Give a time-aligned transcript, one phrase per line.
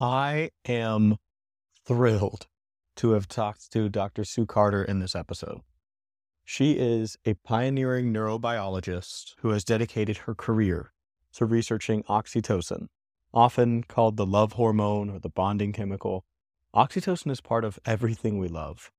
[0.00, 1.16] I am
[1.84, 2.46] thrilled
[2.96, 4.22] to have talked to Dr.
[4.22, 5.62] Sue Carter in this episode.
[6.44, 10.92] She is a pioneering neurobiologist who has dedicated her career
[11.32, 12.86] to researching oxytocin,
[13.34, 16.24] often called the love hormone or the bonding chemical.
[16.72, 18.92] Oxytocin is part of everything we love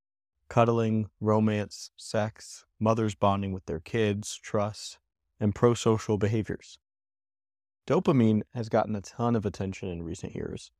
[0.50, 5.00] cuddling, romance, sex, mothers bonding with their kids, trust,
[5.40, 6.78] and prosocial behaviors.
[7.88, 10.72] Dopamine has gotten a ton of attention in recent years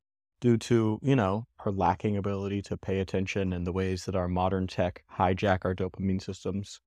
[0.42, 4.28] due to, you know, our lacking ability to pay attention and the ways that our
[4.28, 6.80] modern tech hijack our dopamine systems.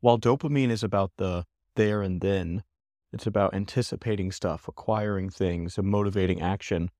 [0.00, 1.44] While dopamine is about the
[1.76, 2.64] there and then,
[3.12, 6.90] it's about anticipating stuff, acquiring things, and motivating action.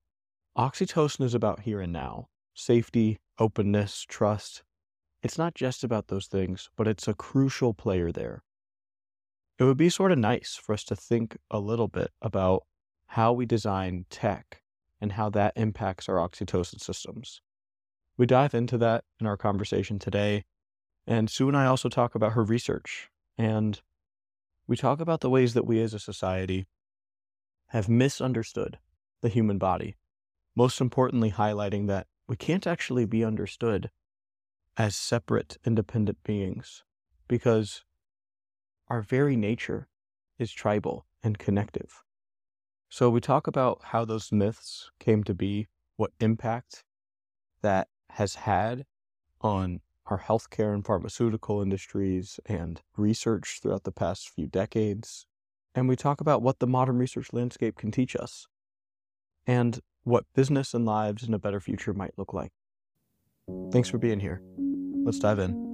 [0.57, 4.63] Oxytocin is about here and now safety, openness, trust.
[5.23, 8.43] It's not just about those things, but it's a crucial player there.
[9.57, 12.63] It would be sort of nice for us to think a little bit about
[13.07, 14.62] how we design tech
[15.03, 17.41] and how that impacts our oxytocin systems.
[18.17, 20.45] We dive into that in our conversation today.
[21.05, 23.09] And Sue and I also talk about her research.
[23.37, 23.81] And
[24.65, 26.67] we talk about the ways that we as a society
[27.67, 28.79] have misunderstood
[29.21, 29.97] the human body.
[30.55, 33.91] Most importantly, highlighting that we can't actually be understood
[34.77, 36.85] as separate, independent beings
[37.27, 37.83] because
[38.87, 39.89] our very nature
[40.39, 42.05] is tribal and connective.
[42.93, 46.83] So we talk about how those myths came to be, what impact
[47.63, 48.85] that has had
[49.41, 55.25] on our healthcare and pharmaceutical industries and research throughout the past few decades.
[55.73, 58.45] And we talk about what the modern research landscape can teach us
[59.47, 62.51] and what business and lives in a better future might look like.
[63.71, 64.39] Thanks for being here.
[65.03, 65.72] Let's dive in.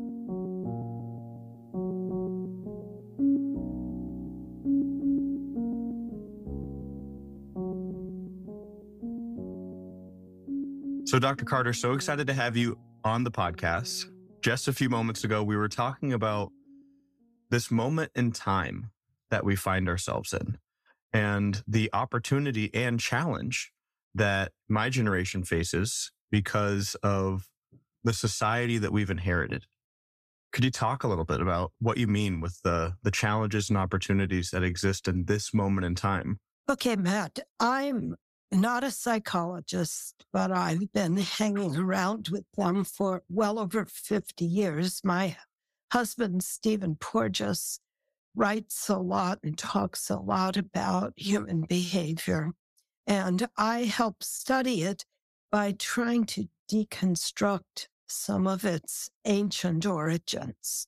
[11.09, 11.43] So, Dr.
[11.43, 14.05] Carter, so excited to have you on the podcast.
[14.43, 16.51] Just a few moments ago, we were talking about
[17.49, 18.91] this moment in time
[19.31, 20.59] that we find ourselves in
[21.11, 23.72] and the opportunity and challenge
[24.13, 27.50] that my generation faces because of
[28.03, 29.66] the society that we've inherited.
[30.53, 33.79] Could you talk a little bit about what you mean with the the challenges and
[33.79, 36.39] opportunities that exist in this moment in time?
[36.69, 38.16] Okay, Matt, I'm
[38.51, 45.01] not a psychologist, but I've been hanging around with them for well over 50 years.
[45.03, 45.37] My
[45.91, 47.79] husband, Stephen Porges,
[48.35, 52.51] writes a lot and talks a lot about human behavior.
[53.05, 55.05] And I help study it
[55.51, 60.87] by trying to deconstruct some of its ancient origins.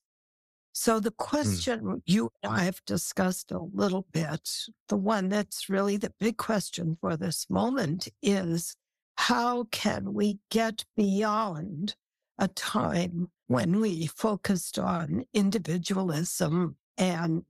[0.72, 1.22] So the hmm.
[1.22, 2.02] question mm.
[2.06, 4.50] you and I have discussed a little bit,
[4.88, 8.74] the one that's really the big question for this moment is
[9.16, 11.94] how can we get beyond
[12.38, 17.44] a time when we focused on individualism and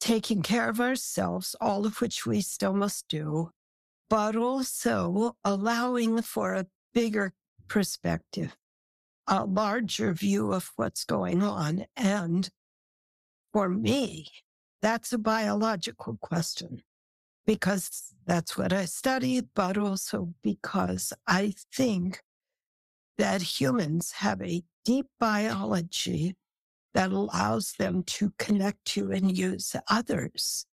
[0.00, 3.50] taking care of ourselves, all of which we still must do,
[4.08, 7.32] but also allowing for a bigger
[7.66, 8.56] perspective
[9.26, 11.86] a larger view of what's going on.
[11.96, 12.48] And
[13.52, 14.28] for me,
[14.82, 16.82] that's a biological question
[17.46, 22.20] because that's what I studied, but also because I think
[23.18, 26.36] that humans have a deep biology
[26.94, 30.66] that allows them to connect to and use others.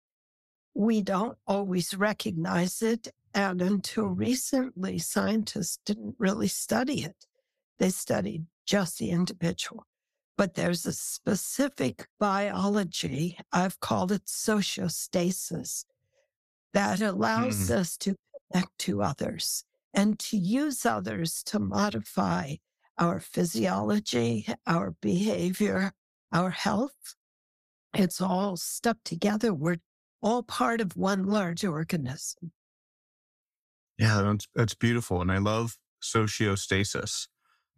[0.74, 3.10] We don't always recognize it.
[3.34, 7.26] And until recently, scientists didn't really study it.
[7.80, 9.86] They studied just the individual.
[10.38, 15.86] But there's a specific biology, I've called it sociostasis,
[16.74, 17.76] that allows mm.
[17.76, 18.16] us to
[18.52, 19.64] connect to others
[19.94, 22.56] and to use others to modify
[22.98, 25.92] our physiology, our behavior,
[26.32, 27.16] our health.
[27.94, 29.54] It's all stuck together.
[29.54, 29.78] We're
[30.22, 32.52] all part of one large organism.
[34.00, 35.22] Yeah, that's, that's beautiful.
[35.22, 37.28] And I love sociostasis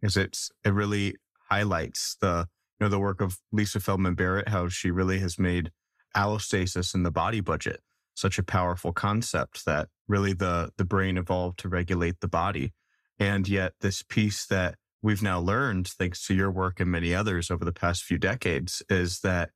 [0.00, 1.16] because it's it really
[1.50, 2.46] highlights the
[2.78, 5.70] you know the work of Lisa Feldman Barrett, how she really has made
[6.16, 7.80] allostasis in the body budget
[8.14, 12.72] such a powerful concept that really the the brain evolved to regulate the body,
[13.18, 17.50] and yet this piece that we've now learned, thanks to your work and many others
[17.50, 19.50] over the past few decades, is that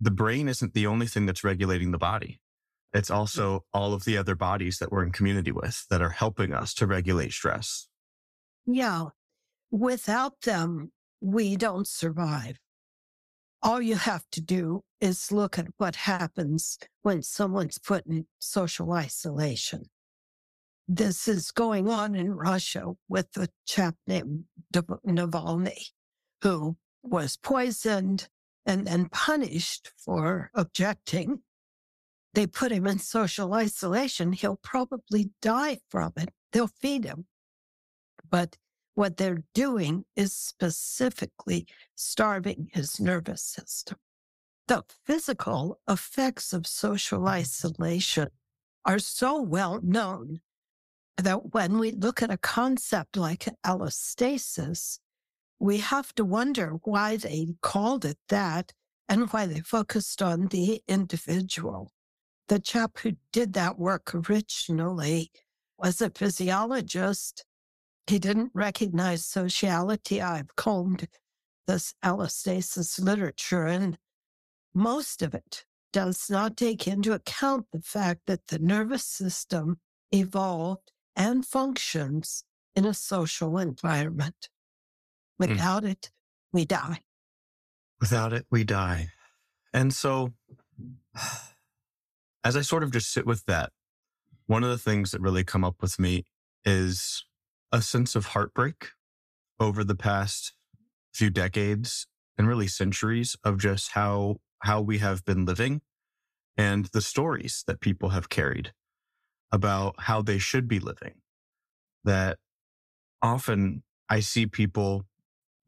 [0.00, 2.40] the brain isn't the only thing that's regulating the body.
[2.92, 3.14] It's hmm.
[3.14, 6.74] also all of the other bodies that we're in community with that are helping us
[6.74, 7.88] to regulate stress.
[8.66, 9.06] Yeah.
[9.70, 12.58] Without them, we don't survive.
[13.62, 18.92] All you have to do is look at what happens when someone's put in social
[18.92, 19.86] isolation.
[20.88, 25.90] this is going on in Russia with a chap named Navalny,
[26.42, 28.28] who was poisoned
[28.64, 31.42] and then punished for objecting.
[32.34, 34.32] They put him in social isolation.
[34.32, 36.30] He'll probably die from it.
[36.52, 37.26] They'll feed him.
[38.28, 38.56] But
[38.96, 43.98] what they're doing is specifically starving his nervous system.
[44.68, 48.28] The physical effects of social isolation
[48.84, 50.40] are so well known
[51.18, 54.98] that when we look at a concept like allostasis,
[55.58, 58.72] we have to wonder why they called it that
[59.08, 61.92] and why they focused on the individual.
[62.48, 65.30] The chap who did that work originally
[65.78, 67.44] was a physiologist.
[68.06, 70.22] He didn't recognize sociality.
[70.22, 71.08] I've combed
[71.66, 73.98] this allostasis literature, and
[74.74, 79.78] most of it does not take into account the fact that the nervous system
[80.12, 82.44] evolved and functions
[82.76, 84.50] in a social environment.
[85.40, 85.48] Hmm.
[85.48, 85.92] Without mm.
[85.92, 86.10] it,
[86.52, 87.00] we die.
[88.00, 89.08] Without it, we die.
[89.72, 90.32] And so,
[92.44, 93.72] as I sort of just sit with that,
[94.46, 96.24] one of the things that really come up with me
[96.64, 97.24] is
[97.72, 98.90] a sense of heartbreak
[99.58, 100.52] over the past
[101.12, 102.06] few decades
[102.38, 105.80] and really centuries of just how how we have been living
[106.56, 108.72] and the stories that people have carried
[109.52, 111.14] about how they should be living.
[112.04, 112.38] That
[113.22, 115.04] often I see people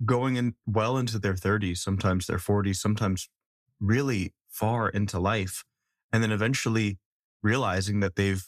[0.05, 3.29] going in well into their 30s, sometimes their 40s, sometimes
[3.81, 5.65] really far into life,
[6.13, 6.99] and then eventually
[7.43, 8.45] realizing that they've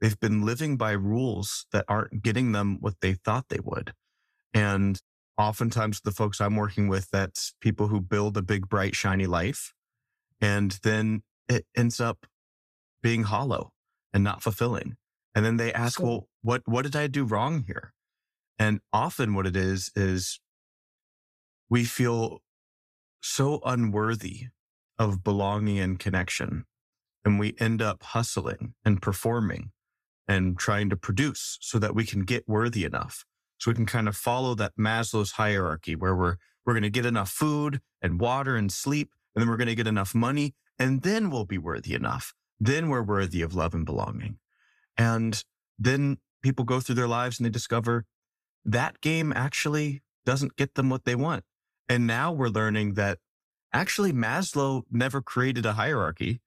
[0.00, 3.92] they've been living by rules that aren't getting them what they thought they would.
[4.52, 5.00] And
[5.38, 9.72] oftentimes the folks I'm working with, that's people who build a big, bright, shiny life.
[10.40, 12.26] And then it ends up
[13.02, 13.72] being hollow
[14.12, 14.96] and not fulfilling.
[15.34, 17.92] And then they ask, well, what, what did I do wrong here?
[18.58, 20.40] And often what it is, is
[21.68, 22.38] we feel
[23.20, 24.46] so unworthy
[24.98, 26.64] of belonging and connection.
[27.24, 29.72] And we end up hustling and performing
[30.28, 33.24] and trying to produce so that we can get worthy enough.
[33.58, 37.06] So we can kind of follow that Maslow's hierarchy where we're, we're going to get
[37.06, 39.10] enough food and water and sleep.
[39.34, 42.34] And then we're going to get enough money and then we'll be worthy enough.
[42.58, 44.38] Then we're worthy of love and belonging.
[44.96, 45.42] And
[45.78, 48.04] then people go through their lives and they discover
[48.64, 51.44] that game actually doesn't get them what they want.
[51.88, 53.18] And now we're learning that
[53.72, 56.40] actually Maslow never created a hierarchy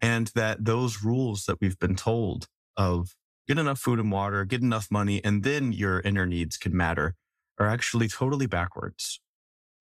[0.00, 3.14] and that those rules that we've been told of
[3.50, 7.16] get enough food and water, get enough money, and then your inner needs can matter
[7.58, 9.20] are actually totally backwards.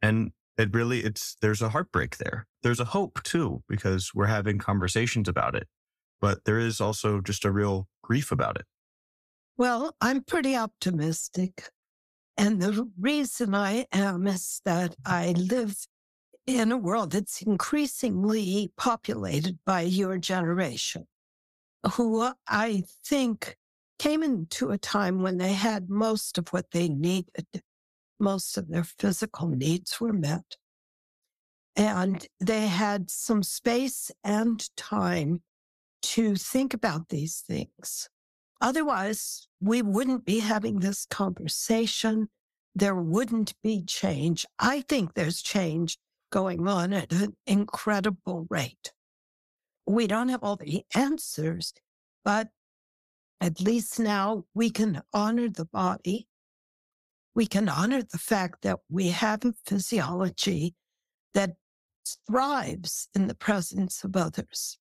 [0.02, 2.48] And it really, it's, there's a heartbreak there.
[2.64, 5.68] There's a hope too, because we're having conversations about it,
[6.20, 8.66] but there is also just a real grief about it.
[9.56, 11.70] Well, I'm pretty optimistic.
[12.38, 15.76] And the reason I am is that I live
[16.48, 21.06] in a world that's increasingly populated by your generation,
[21.94, 23.58] who I think
[24.00, 27.46] came into a time when they had most of what they needed.
[28.20, 30.56] Most of their physical needs were met.
[31.76, 35.42] And they had some space and time
[36.02, 38.10] to think about these things.
[38.62, 42.30] Otherwise, we wouldn't be having this conversation.
[42.76, 44.46] There wouldn't be change.
[44.58, 45.98] I think there's change
[46.32, 48.92] going on at an incredible rate.
[49.86, 51.74] We don't have all the answers,
[52.24, 52.50] but
[53.42, 56.28] at least now we can honor the body.
[57.36, 60.76] We can honor the fact that we have a physiology
[61.34, 61.52] that
[62.28, 64.78] thrives in the presence of others.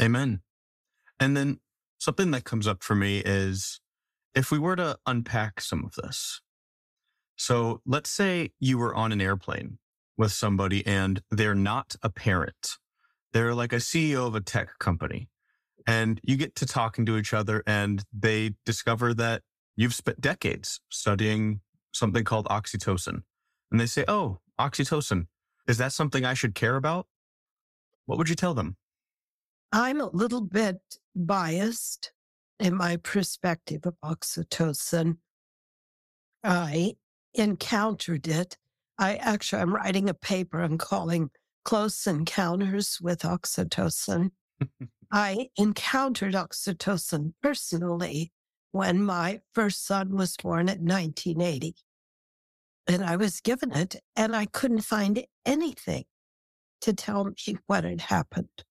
[0.00, 0.40] Amen.
[1.18, 1.58] And then
[1.98, 3.80] something that comes up for me is
[4.34, 6.40] if we were to unpack some of this.
[7.36, 9.78] So let's say you were on an airplane
[10.16, 12.76] with somebody and they're not a parent.
[13.32, 15.28] They're like a CEO of a tech company
[15.86, 19.42] and you get to talking to each other and they discover that
[19.76, 21.60] you've spent decades studying
[21.92, 23.22] something called oxytocin.
[23.70, 25.26] And they say, Oh, oxytocin.
[25.68, 27.06] Is that something I should care about?
[28.06, 28.76] What would you tell them?
[29.72, 30.80] I'm a little bit
[31.14, 32.12] biased
[32.60, 35.18] in my perspective of oxytocin.
[36.44, 36.94] I
[37.34, 38.56] encountered it.
[38.98, 41.30] I actually, I'm writing a paper I'm calling
[41.64, 44.30] Close Encounters with Oxytocin.
[45.10, 48.32] I encountered oxytocin personally
[48.72, 51.74] when my first son was born in 1980.
[52.88, 56.04] And I was given it, and I couldn't find anything
[56.82, 58.64] to tell me what had happened.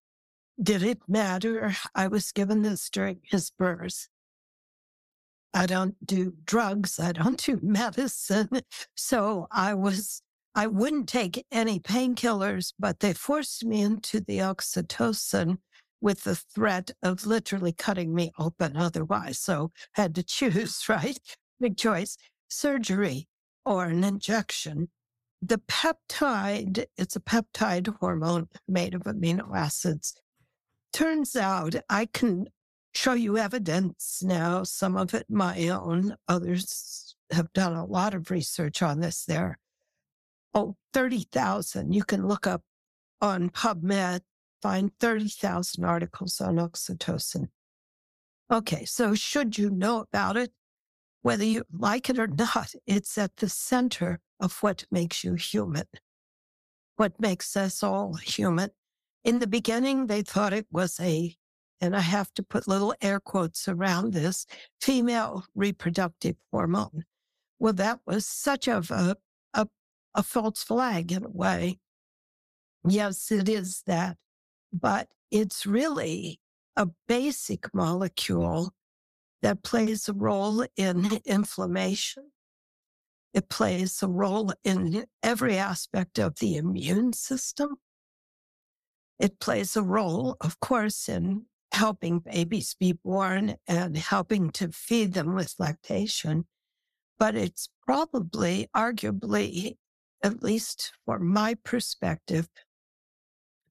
[0.62, 1.76] Did it matter?
[1.94, 4.08] I was given this during his birth.
[5.52, 6.98] I don't do drugs.
[6.98, 8.48] I don't do medicine.
[8.94, 10.22] So I was,
[10.54, 15.58] I wouldn't take any painkillers, but they forced me into the oxytocin
[16.00, 19.38] with the threat of literally cutting me open otherwise.
[19.38, 21.18] So had to choose, right?
[21.60, 22.16] Big choice
[22.48, 23.28] surgery
[23.64, 24.88] or an injection.
[25.42, 30.14] The peptide, it's a peptide hormone made of amino acids.
[30.92, 32.48] Turns out I can
[32.94, 38.30] show you evidence now, some of it my own, others have done a lot of
[38.30, 39.58] research on this there.
[40.54, 41.92] Oh, 30,000.
[41.92, 42.62] You can look up
[43.20, 44.20] on PubMed
[44.62, 47.48] find 30,000 articles on oxytocin.
[48.50, 50.52] Okay, so should you know about it?
[51.22, 55.86] Whether you like it or not, it's at the center of what makes you human,
[56.96, 58.70] what makes us all human.
[59.24, 61.34] In the beginning, they thought it was a,
[61.80, 64.46] and I have to put little air quotes around this,
[64.80, 67.04] female reproductive hormone.
[67.58, 69.16] Well, that was such of a,
[69.52, 69.66] a,
[70.14, 71.80] a false flag in a way.
[72.86, 74.16] Yes, it is that
[74.72, 76.40] but it's really
[76.76, 78.72] a basic molecule
[79.42, 82.30] that plays a role in inflammation.
[83.34, 87.76] It plays a role in every aspect of the immune system.
[89.18, 95.12] It plays a role, of course, in helping babies be born and helping to feed
[95.12, 96.46] them with lactation.
[97.18, 99.76] But it's probably, arguably,
[100.22, 102.48] at least from my perspective,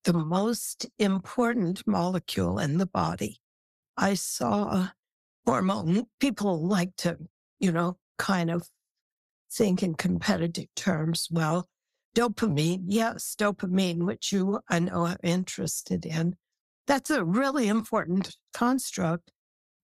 [0.06, 3.42] the most important molecule in the body.
[3.98, 4.90] I saw
[5.46, 6.06] hormone.
[6.20, 7.18] People like to,
[7.60, 8.70] you know, kind of
[9.52, 11.28] think in competitive terms.
[11.32, 11.68] Well,
[12.16, 16.36] dopamine, yes, dopamine, which you, I know, are interested in.
[16.88, 19.32] That's a really important construct,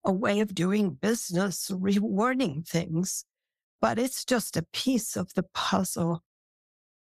[0.05, 3.25] a way of doing business, rewarding things,
[3.81, 6.23] but it's just a piece of the puzzle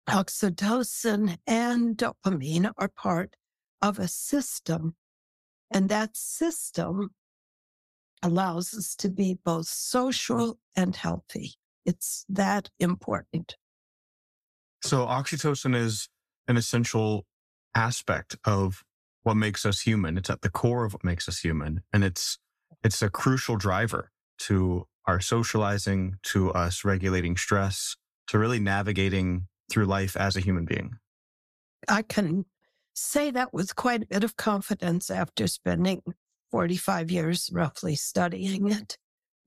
[0.09, 3.35] oxytocin and dopamine are part
[3.81, 4.95] of a system.
[5.71, 7.11] And that system
[8.21, 11.53] allows us to be both social and healthy.
[11.85, 13.55] It's that important.
[14.83, 16.09] So, oxytocin is
[16.47, 17.25] an essential
[17.75, 18.83] aspect of
[19.23, 20.17] what makes us human.
[20.17, 21.81] It's at the core of what makes us human.
[21.93, 22.37] And it's,
[22.83, 27.95] it's a crucial driver to our socializing, to us regulating stress,
[28.27, 30.97] to really navigating through life as a human being?
[31.87, 32.45] I can
[32.93, 36.01] say that with quite a bit of confidence after spending
[36.51, 38.97] 45 years roughly studying it,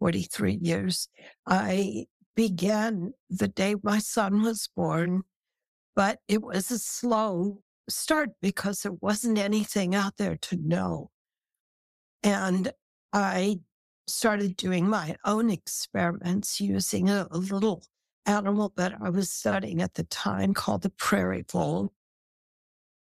[0.00, 1.08] 43 years.
[1.46, 5.22] I began the day my son was born,
[5.94, 11.10] but it was a slow start because there wasn't anything out there to know.
[12.22, 12.72] And
[13.12, 13.60] I
[14.06, 17.84] started doing my own experiments using a, little
[18.26, 21.92] animal that I was studying at the time called the prairie vole.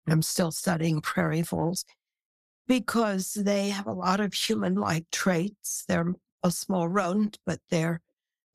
[0.08, 1.86] I'm still studying prairie voles
[2.68, 5.86] because they have a lot of human like traits.
[5.88, 6.14] They're
[6.44, 8.02] a small rodent, but they're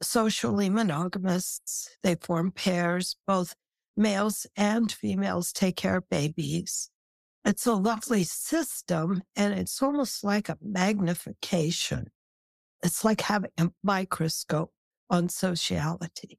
[0.02, 1.60] socially monogamous.
[2.02, 3.54] They form pairs, both
[3.96, 6.90] males and females take care of babies.
[7.44, 12.10] It's a lovely system and it's almost like a magnification.
[12.82, 14.72] It's like having a microscope
[15.10, 16.38] on sociality.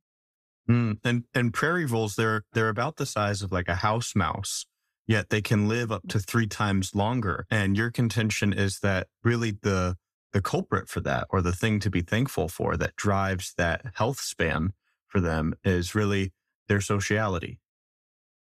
[0.69, 4.67] Mm, and and prairie voles, they're they're about the size of like a house mouse,
[5.07, 7.47] yet they can live up to three times longer.
[7.49, 9.97] And your contention is that really the
[10.31, 14.19] the culprit for that, or the thing to be thankful for that drives that health
[14.19, 14.73] span
[15.07, 16.33] for them, is really
[16.67, 17.59] their sociality.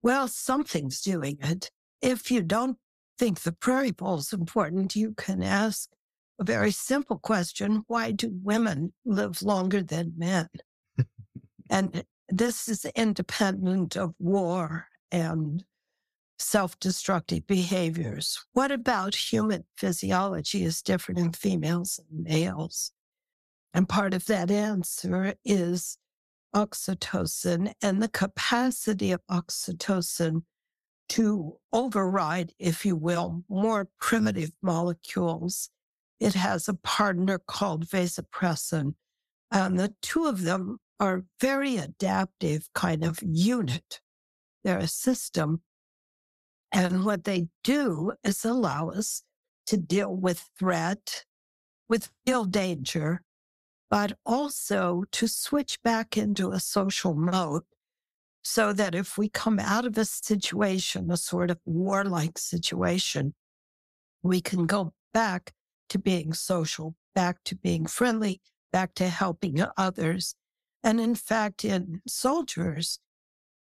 [0.02, 1.72] Well, something's doing it.
[2.02, 2.78] If you don't
[3.18, 5.90] think the prairie vole is important, you can ask
[6.38, 10.50] a very simple question: Why do women live longer than men?
[11.70, 15.64] And this is independent of war and
[16.38, 18.44] self destructive behaviors.
[18.54, 22.92] What about human physiology is different in females and males?
[23.74, 25.98] And part of that answer is
[26.56, 30.44] oxytocin and the capacity of oxytocin
[31.10, 35.70] to override, if you will, more primitive molecules.
[36.20, 38.94] It has a partner called vasopressin,
[39.52, 44.02] and the two of them are very adaptive kind of unit.
[44.64, 45.62] They're a system.
[46.72, 49.24] And what they do is allow us
[49.68, 51.26] to deal with threat,
[51.88, 53.22] with real danger,
[53.90, 57.64] but also to switch back into a social mode
[58.44, 63.34] so that if we come out of a situation, a sort of warlike situation,
[64.24, 65.54] we can go back
[65.90, 68.42] to being social, back to being friendly,
[68.72, 70.36] back to helping others.
[70.84, 73.00] And in fact, in soldiers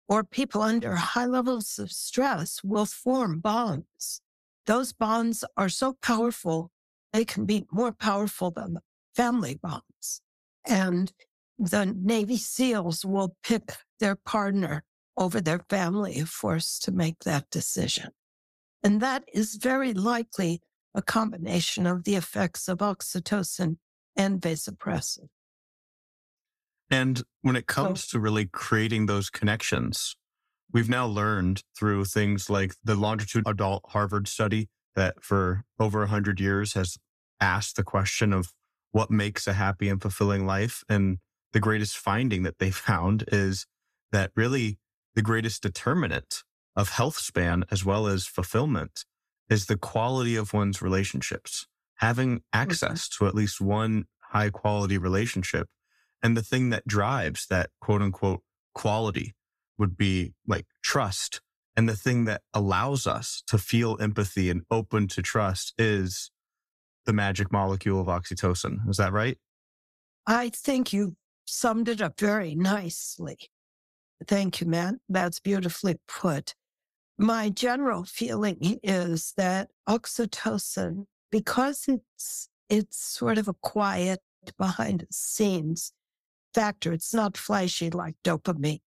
[0.07, 4.21] or people under high levels of stress will form bonds.
[4.65, 6.71] Those bonds are so powerful,
[7.13, 8.79] they can be more powerful than
[9.15, 10.21] family bonds.
[10.65, 11.11] And
[11.57, 14.83] the Navy SEALs will pick their partner
[15.15, 18.11] over their family if forced to make that decision.
[18.83, 20.61] And that is very likely
[20.93, 23.77] a combination of the effects of oxytocin
[24.15, 25.29] and vasopressin.
[26.89, 30.15] And when it comes so, to really creating those connections,
[30.71, 36.39] we've now learned through things like the longitude adult Harvard study that for over 100
[36.39, 36.97] years has
[37.39, 38.53] asked the question of
[38.91, 40.83] what makes a happy and fulfilling life.
[40.89, 41.19] And
[41.53, 43.65] the greatest finding that they found is
[44.11, 44.77] that really
[45.15, 46.43] the greatest determinant
[46.75, 49.03] of health span as well as fulfillment
[49.49, 51.67] is the quality of one's relationships.
[51.95, 53.25] Having access mm-hmm.
[53.25, 55.67] to at least one high quality relationship.
[56.23, 58.41] And the thing that drives that quote unquote
[58.73, 59.33] quality
[59.77, 61.41] would be like trust.
[61.75, 66.31] And the thing that allows us to feel empathy and open to trust is
[67.05, 68.89] the magic molecule of oxytocin.
[68.89, 69.37] Is that right?
[70.25, 73.37] I think you summed it up very nicely.
[74.27, 74.95] Thank you, Matt.
[75.07, 76.55] That's beautifully put.
[77.17, 84.19] My general feeling is that oxytocin, because it's it's sort of a quiet
[84.57, 85.93] behind the scenes
[86.57, 88.81] factor, it's not flashy like dopamine,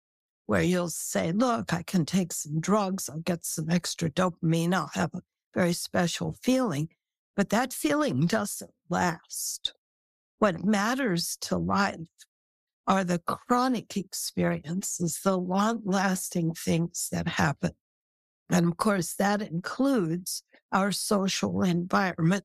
[0.46, 4.90] where you'll say, look, I can take some drugs, I'll get some extra dopamine, I'll
[4.94, 5.20] have a
[5.54, 6.88] very special feeling.
[7.36, 9.74] But that feeling doesn't last.
[10.38, 12.08] What matters to life
[12.86, 17.72] are the chronic experiences, the long lasting things that happen.
[18.48, 22.44] And of course, that includes our social environment.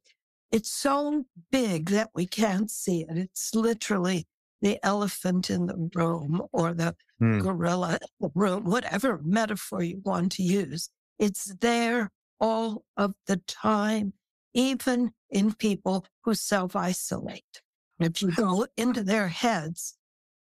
[0.51, 3.18] It's so big that we can't see it.
[3.18, 4.27] It's literally
[4.63, 7.41] the elephant in the room or the mm.
[7.41, 10.89] gorilla in the room, whatever metaphor you want to use.
[11.19, 14.13] It's there all of the time,
[14.54, 17.62] even in people who self isolate.
[17.99, 19.97] If you go into their heads,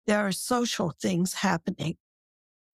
[0.05, 1.97] there are social things happening.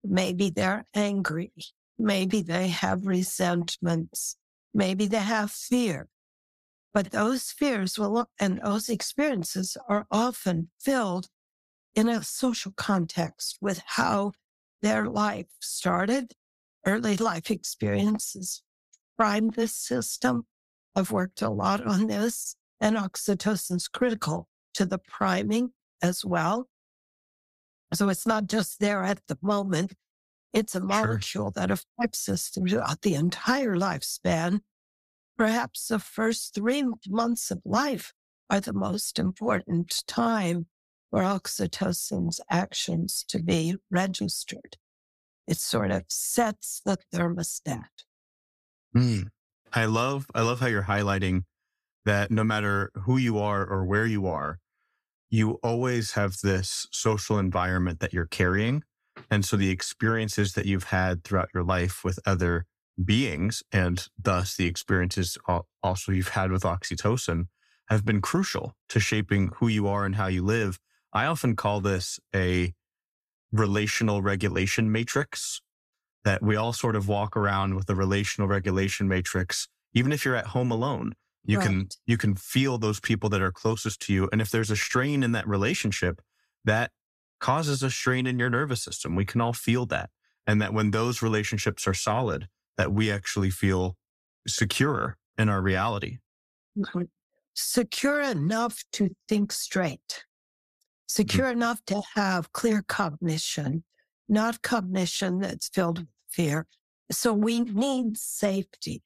[0.05, 1.53] Maybe they're angry.
[1.99, 4.37] Maybe they have resentments.
[4.73, 6.09] Maybe they have fear.
[6.95, 11.29] But those fears will, and those experiences are often filled
[11.95, 14.33] in a social context with how
[14.81, 16.33] their life started.
[16.87, 18.63] Early life experiences
[19.17, 20.47] prime this system.
[20.95, 25.71] I've worked a lot on this, and oxytocin is critical to the priming
[26.03, 26.69] as well.
[27.93, 29.95] So it's not just there at the moment.
[30.53, 31.53] It's a molecule sure.
[31.57, 34.61] that affects us throughout the entire lifespan.
[35.37, 38.13] Perhaps the first three months of life
[38.51, 40.67] are the most important time
[41.11, 44.77] for oxytocin's actions to be registered.
[45.47, 48.05] It sort of sets the thermostat.
[48.97, 49.29] Mm.
[49.73, 51.43] I love I love how you're highlighting
[52.05, 54.59] that no matter who you are or where you are,
[55.31, 58.85] you always have this social environment that you're carrying.
[59.31, 62.67] And so the experiences that you've had throughout your life with other
[63.03, 65.37] beings and thus the experiences
[65.83, 67.47] also you've had with oxytocin
[67.89, 70.79] have been crucial to shaping who you are and how you live.
[71.13, 72.73] I often call this a
[73.53, 75.61] relational regulation matrix
[76.25, 80.37] that we all sort of walk around with a relational regulation matrix, even if you're
[80.37, 81.13] at home alone.
[81.45, 81.67] You right.
[81.67, 84.29] can you can feel those people that are closest to you.
[84.33, 86.23] And if there's a strain in that relationship,
[86.65, 86.91] that
[87.39, 89.15] causes a strain in your nervous system.
[89.15, 90.09] We can all feel that.
[90.47, 93.97] And that when those relationships are solid, that we actually feel
[94.47, 96.19] secure in our reality.
[96.77, 97.03] Mm-hmm.
[97.55, 100.89] Secure enough to think straight, mm-hmm.
[101.07, 101.59] secure mm-hmm.
[101.59, 103.85] enough to have clear cognition,
[104.29, 106.67] not cognition that's filled with fear.
[107.11, 109.03] So we need safety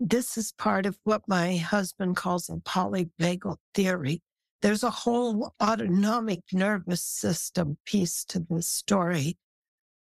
[0.00, 4.22] this is part of what my husband calls a polyvagal theory.
[4.62, 9.38] There's a whole autonomic nervous system piece to this story.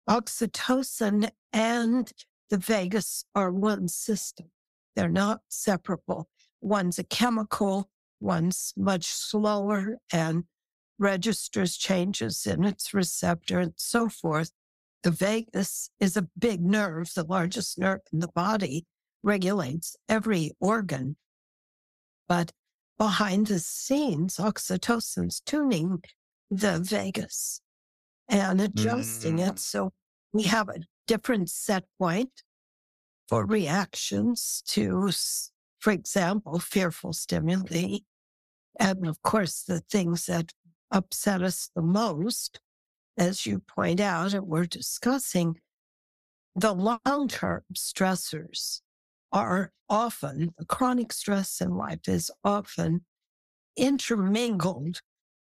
[0.08, 2.10] Oxytocin and
[2.50, 4.50] the vagus are one system.
[4.94, 6.28] They're not separable.
[6.60, 10.44] One's a chemical, one's much slower and
[10.98, 14.50] registers changes in its receptor and so forth.
[15.02, 18.86] The vagus is a big nerve, the largest nerve in the body
[19.22, 21.16] regulates every organ.
[22.28, 22.52] But
[22.98, 26.02] behind the scenes, oxytocin's tuning
[26.50, 27.60] the vagus
[28.28, 29.50] and adjusting mm.
[29.50, 29.58] it.
[29.58, 29.92] So
[30.32, 32.42] we have a different set point
[33.28, 35.10] for reactions to,
[35.78, 37.98] for example, fearful stimuli.
[38.78, 40.52] And of course, the things that
[40.90, 42.60] upset us the most,
[43.16, 45.58] as you point out, and we're discussing,
[46.56, 48.80] the long term stressors
[49.32, 53.04] are often, the chronic stress in life is often
[53.76, 55.00] intermingled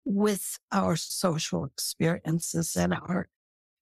[0.04, 3.28] with our social experiences and our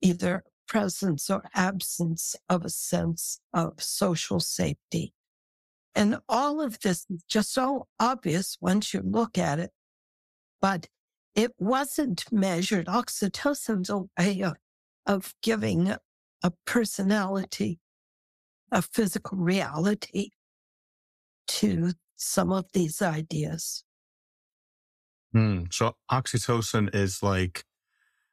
[0.00, 5.14] either presence or absence of a sense of social safety.
[5.94, 9.70] And all of this is just so obvious once you look at it,
[10.61, 10.88] but
[11.35, 12.87] it wasn't measured.
[12.87, 14.57] Oxytocin's a way of,
[15.07, 15.94] of giving
[16.42, 17.81] a personality,
[18.70, 20.31] a physical reality
[21.46, 23.85] to some of these ideas.
[25.35, 27.64] Mm, so oxytocin is like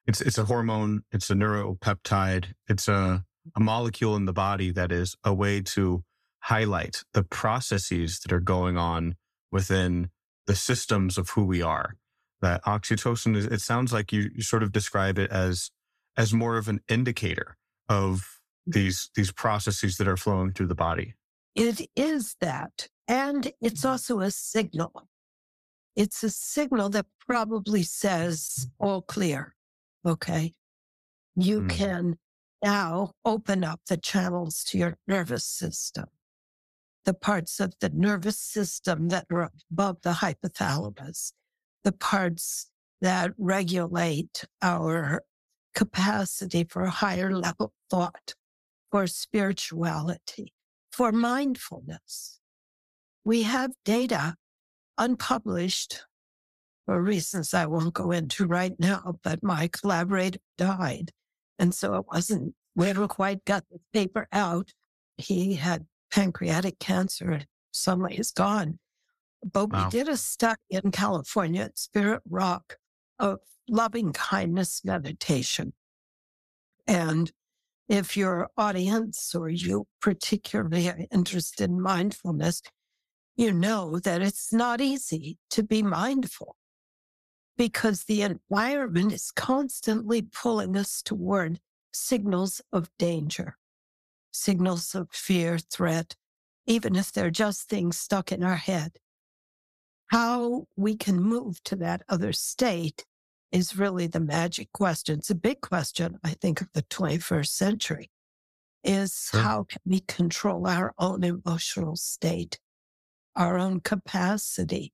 [0.09, 3.23] it's it's a hormone, it's a neuropeptide, it's a,
[3.55, 6.03] a molecule in the body that is a way to
[6.39, 9.15] highlight the processes that are going on
[9.51, 10.09] within
[10.47, 11.95] the systems of who we are.
[12.41, 15.69] That oxytocin is it sounds like you, you sort of describe it as
[16.17, 17.55] as more of an indicator
[17.87, 21.13] of these these processes that are flowing through the body.
[21.53, 22.87] It is that.
[23.07, 23.91] And it's mm-hmm.
[23.91, 25.07] also a signal.
[25.95, 29.53] It's a signal that probably says all clear.
[30.05, 30.53] Okay.
[31.35, 31.69] You mm.
[31.69, 32.17] can
[32.63, 36.05] now open up the channels to your nervous system,
[37.05, 41.33] the parts of the nervous system that are above the hypothalamus,
[41.83, 42.69] the parts
[43.01, 45.23] that regulate our
[45.73, 48.33] capacity for higher level thought,
[48.91, 50.53] for spirituality,
[50.91, 52.39] for mindfulness.
[53.23, 54.35] We have data
[54.97, 56.03] unpublished
[56.89, 61.11] for reasons I won't go into right now, but my collaborator died.
[61.59, 64.71] And so it wasn't, we never quite got the paper out.
[65.15, 68.79] He had pancreatic cancer and suddenly he's gone.
[69.43, 69.83] But wow.
[69.83, 72.77] we did a study in California at Spirit Rock
[73.19, 73.37] of
[73.69, 75.73] loving kindness meditation.
[76.87, 77.31] And
[77.87, 82.63] if your audience or you particularly are interested in mindfulness,
[83.37, 86.55] you know that it's not easy to be mindful
[87.59, 91.59] because the environment is constantly pulling us toward
[91.91, 93.57] signals of danger,
[94.31, 96.15] signals of fear, threat,
[96.65, 98.93] even if they're just things stuck in our head.
[100.07, 103.05] How we can move to that other state
[103.51, 105.19] is really the magic question.
[105.19, 108.09] It's a big question, I think, of the 21st century
[108.85, 112.57] is how can we control our own emotional state
[113.35, 114.93] our own capacity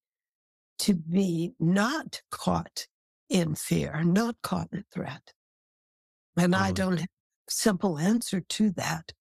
[0.79, 2.87] to be not caught
[3.29, 5.33] in fear, not caught in threat.
[6.37, 6.75] And I mm.
[6.75, 7.09] don't have
[7.47, 9.11] a simple answer to that,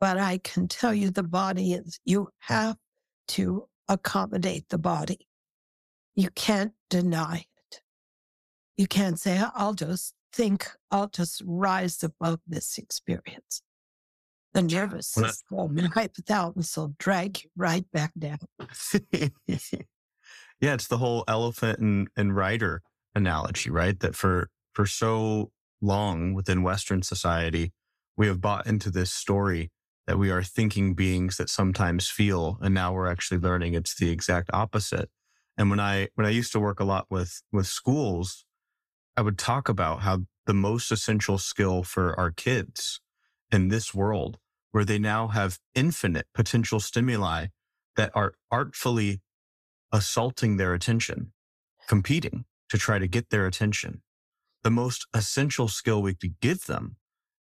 [0.00, 2.76] but I can tell you the body is, you have
[3.28, 5.26] to accommodate the body.
[6.14, 7.80] You can't deny it.
[8.76, 13.62] You can't say, I'll just think, I'll just rise above this experience
[14.56, 18.38] the nervous system and hypothalamus will drag you right back down.
[20.60, 22.82] yeah, it's the whole elephant and, and rider
[23.14, 23.98] analogy, right?
[24.00, 27.72] That for for so long within Western society,
[28.16, 29.70] we have bought into this story
[30.06, 34.10] that we are thinking beings that sometimes feel, and now we're actually learning it's the
[34.10, 35.10] exact opposite.
[35.58, 38.44] And when I when I used to work a lot with with schools,
[39.16, 43.00] I would talk about how the most essential skill for our kids
[43.50, 44.38] in this world
[44.72, 47.46] where they now have infinite potential stimuli
[47.96, 49.20] that are artfully
[49.96, 51.32] assaulting their attention,
[51.88, 54.02] competing to try to get their attention.
[54.62, 56.96] The most essential skill we could give them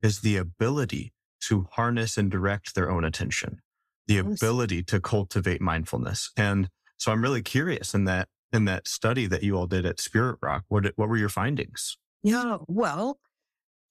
[0.03, 3.61] is the ability to harness and direct their own attention,
[4.09, 6.33] the ability to cultivate mindfulness.
[6.37, 10.01] And so I'm really curious in that, in that study that you all did at
[10.01, 11.99] Spirit Rock, what, what were your findings?
[12.25, 13.21] Yeah, well,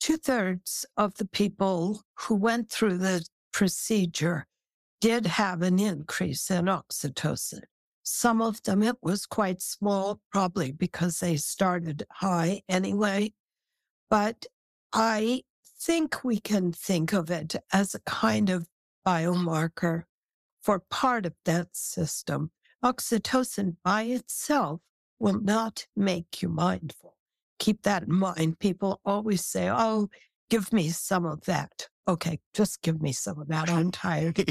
[0.01, 4.47] two thirds of the people who went through the procedure
[4.99, 7.61] did have an increase in oxytocin.
[8.11, 13.33] Some of them, it was quite small, probably because they started high anyway.
[14.09, 14.45] But
[14.91, 15.43] I
[15.79, 18.67] think we can think of it as a kind of
[19.05, 20.03] biomarker
[20.61, 22.51] for part of that system.
[22.83, 24.81] Oxytocin by itself
[25.19, 27.15] will not make you mindful
[27.59, 28.57] keep that in mind.
[28.59, 30.09] People always say, Oh,
[30.49, 31.89] give me some of that.
[32.09, 33.69] Okay, just give me some of that.
[33.69, 34.43] I'm tired.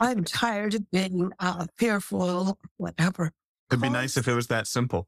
[0.00, 3.30] I'm tired of being uh, fearful, whatever.
[3.70, 5.06] It'd be nice if it was that simple.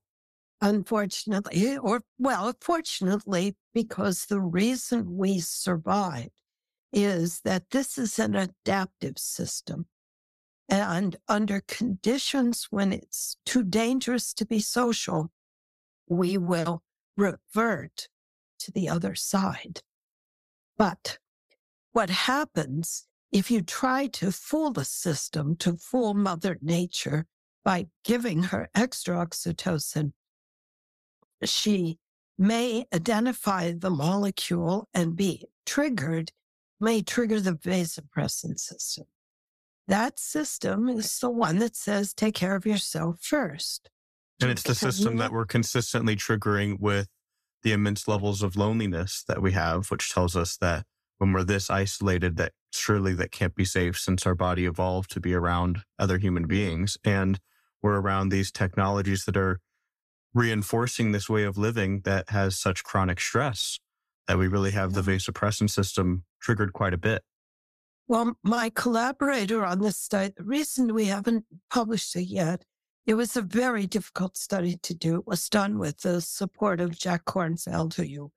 [0.60, 6.30] Unfortunately, or well, fortunately, because the reason we survived
[6.92, 9.86] is that this is an adaptive system.
[10.68, 15.32] And under conditions when it's too dangerous to be social,
[16.08, 16.84] we will
[17.16, 18.06] revert
[18.60, 19.80] to the other side.
[20.78, 21.18] But
[21.96, 27.24] what happens if you try to fool the system, to fool Mother Nature
[27.64, 30.12] by giving her extra oxytocin,
[31.42, 31.96] she
[32.36, 36.32] may identify the molecule and be triggered,
[36.78, 39.06] may trigger the vasopressin system.
[39.88, 43.88] That system is the one that says take care of yourself first.
[44.42, 47.08] And it's the system that we're consistently triggering with
[47.62, 50.84] the immense levels of loneliness that we have, which tells us that
[51.18, 55.20] when we're this isolated, that surely that can't be safe since our body evolved to
[55.20, 56.98] be around other human beings.
[57.04, 57.38] And
[57.82, 59.60] we're around these technologies that are
[60.34, 63.78] reinforcing this way of living that has such chronic stress
[64.28, 67.22] that we really have the vasopressin system triggered quite a bit.
[68.08, 72.64] Well, my collaborator on this study, the reason we haven't published it yet,
[73.06, 75.16] it was a very difficult study to do.
[75.16, 78.32] It was done with the support of Jack Kornfield, who you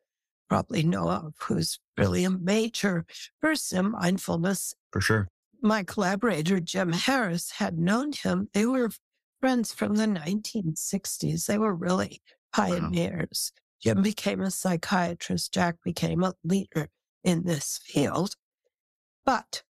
[0.50, 3.06] probably know of, who's really a major
[3.42, 4.74] person in mindfulness.
[4.92, 5.28] For sure.
[5.62, 8.50] My collaborator, Jim Harris, had known him.
[8.54, 8.90] They were
[9.40, 11.46] friends from the 1960s.
[11.46, 13.52] They were really pioneers.
[13.54, 13.60] Wow.
[13.82, 15.54] Jim became a psychiatrist.
[15.54, 16.90] Jack became a leader
[17.24, 18.36] in this field.
[19.26, 19.64] But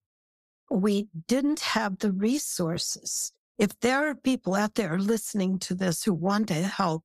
[0.70, 3.32] we didn't have the resources.
[3.58, 7.04] If there are people out there listening to this who want to help,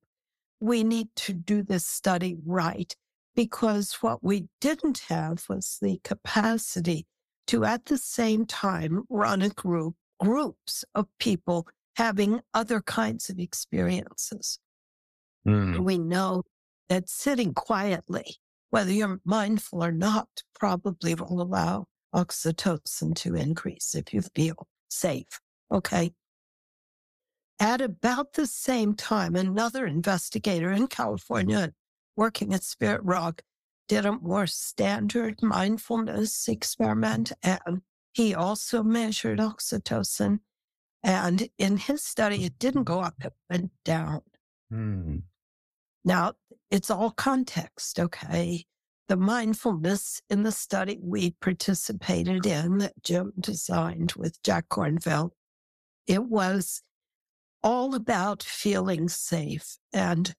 [0.61, 2.95] we need to do this study right
[3.35, 7.07] because what we didn't have was the capacity
[7.47, 11.67] to at the same time run a group, groups of people
[11.97, 14.59] having other kinds of experiences.
[15.47, 15.81] Mm.
[15.81, 16.45] We know
[16.89, 18.37] that sitting quietly,
[18.71, 25.41] whether you're mindful or not, probably will allow oxytocin to increase if you feel safe.
[25.71, 26.13] Okay.
[27.59, 31.73] At about the same time, another investigator in California
[32.17, 33.43] working at Spirit Rock
[33.89, 40.41] did a more standard mindfulness experiment and he also measured oxytocin
[41.03, 44.23] and in his study, it didn't go up, it went down.
[44.71, 45.17] Hmm.
[46.05, 46.35] Now,
[46.71, 48.65] it's all context, okay?
[49.09, 55.31] The mindfulness in the study we participated in that Jim designed with Jack Kornfield,
[56.07, 56.83] it was
[57.63, 60.35] all about feeling safe and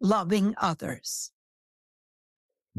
[0.00, 1.30] loving others.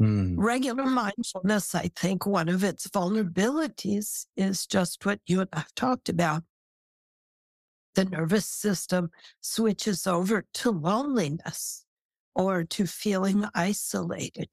[0.00, 0.34] Mm.
[0.38, 6.08] Regular mindfulness, I think one of its vulnerabilities is just what you and I've talked
[6.08, 6.44] about
[7.94, 11.84] the nervous system switches over to loneliness
[12.34, 14.48] or to feeling isolated.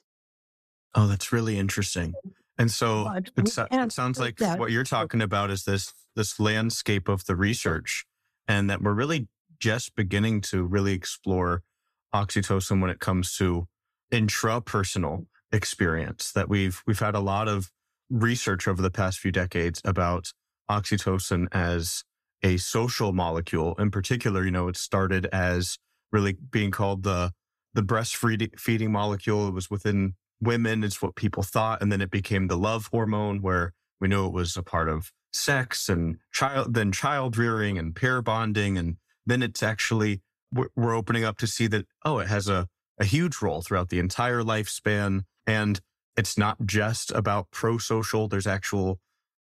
[0.96, 2.14] Oh, that's really interesting.
[2.58, 7.26] And so it, it, sounds like what you're talking about is this this landscape of
[7.26, 8.06] the research,
[8.48, 9.30] and that we're really
[9.60, 11.64] just beginning to really explore
[12.14, 13.68] oxytocin when it comes to
[14.12, 16.32] intrapersonal experience.
[16.32, 17.72] That we've we've had a lot of
[18.10, 20.32] research over the past few decades about
[20.70, 22.04] oxytocin as
[22.44, 23.76] a social molecule.
[23.78, 25.78] In particular, you know, it started as
[26.12, 27.32] really being called the
[27.74, 29.48] the breastfeeding molecule.
[29.48, 30.84] It was within women.
[30.84, 34.34] It's what people thought, and then it became the love hormone, where we knew it
[34.34, 39.44] was a part of sex and child, then child rearing and pair bonding, and then
[39.44, 42.68] it's actually we're opening up to see that oh, it has a
[43.00, 45.80] a huge role throughout the entire lifespan, and
[46.18, 48.28] it's not just about pro social.
[48.28, 49.00] There's actual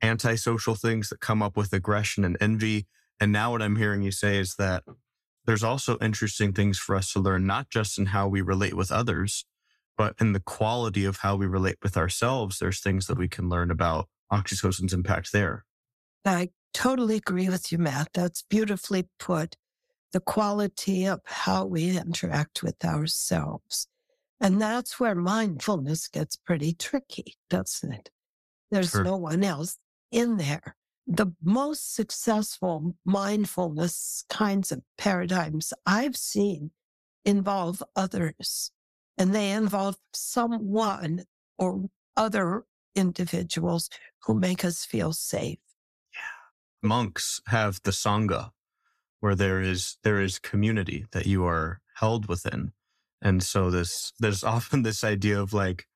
[0.03, 2.87] antisocial things that come up with aggression and envy.
[3.19, 4.83] And now what I'm hearing you say is that
[5.47, 8.93] there's also interesting things for us to learn, not just in how we relate with
[8.93, 9.45] others,
[9.97, 12.59] but in the quality of how we relate with ourselves.
[12.59, 15.65] There's things that we can learn about oxytocin's impact there.
[16.25, 18.09] I totally agree with you, Matt.
[18.15, 19.57] That's beautifully put.
[20.13, 23.87] The quality of how we interact with ourselves.
[24.41, 28.11] And that's where mindfulness gets pretty tricky, doesn't it?
[28.71, 29.05] There's sure.
[29.05, 29.79] no one else
[30.11, 30.77] in there.
[31.07, 36.71] The most successful mindfulness kinds of paradigms I've seen
[37.25, 38.71] involve others,
[39.19, 41.25] and they involve someone
[41.59, 43.91] or other individuals
[44.25, 45.59] who make us feel safe.
[46.15, 46.89] Yeah.
[46.89, 48.51] Monks have the Sangha,
[49.21, 52.73] where there is there is community that you are held within.
[53.23, 55.87] And so this there's often this idea of like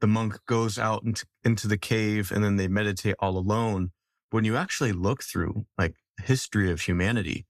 [0.00, 3.90] the monk goes out into, into the cave and then they meditate all alone.
[4.30, 7.46] When you actually look through like history of humanity,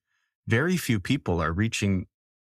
[0.46, 2.06] very few people are reaching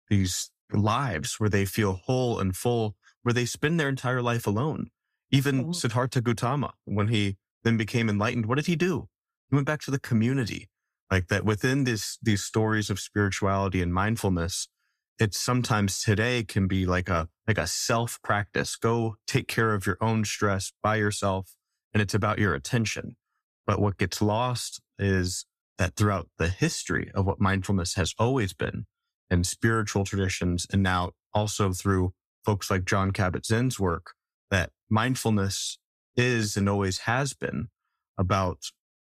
[0.10, 4.90] these lives where they feel whole and full, where they spend their entire life alone.
[5.32, 5.72] Even oh.
[5.72, 9.08] Siddhartha Gautama, when he then became enlightened, what did he do?
[9.50, 10.68] He went back to the community
[11.12, 14.68] Like that within this, these stories of spirituality and mindfulness,
[15.20, 18.76] it sometimes today can be like a, like a self practice.
[18.76, 21.56] Go take care of your own stress by yourself.
[21.94, 23.16] And it's about your attention.
[23.68, 25.46] But what gets lost is
[25.78, 28.86] that throughout the history of what mindfulness has always been
[29.30, 32.14] and spiritual traditions, and now also through
[32.46, 34.14] folks like Jon Kabat-Zinn's work,
[34.52, 35.80] that mindfulness
[36.16, 37.70] is and always has been
[38.18, 38.60] about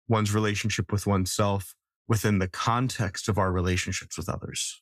[0.08, 1.76] one's relationship with oneself
[2.08, 4.82] within the context of our relationships with others.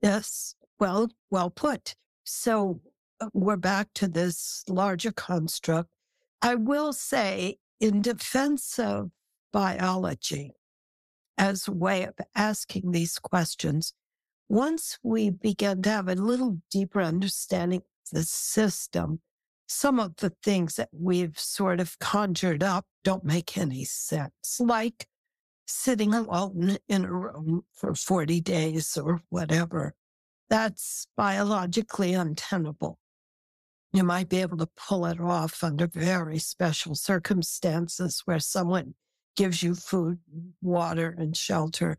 [0.00, 1.94] Yes, well, well put.
[2.24, 2.80] So
[3.20, 5.90] uh, we're back to this larger construct.
[6.40, 9.10] I will say, in defense of
[9.52, 10.52] biology,
[11.38, 13.94] as a way of asking these questions,
[14.48, 19.20] once we begin to have a little deeper understanding of the system,
[19.72, 25.06] some of the things that we've sort of conjured up don't make any sense, like
[25.66, 29.94] sitting alone in a room for 40 days or whatever.
[30.50, 32.98] That's biologically untenable.
[33.92, 38.94] You might be able to pull it off under very special circumstances where someone
[39.36, 40.18] gives you food,
[40.60, 41.98] water, and shelter.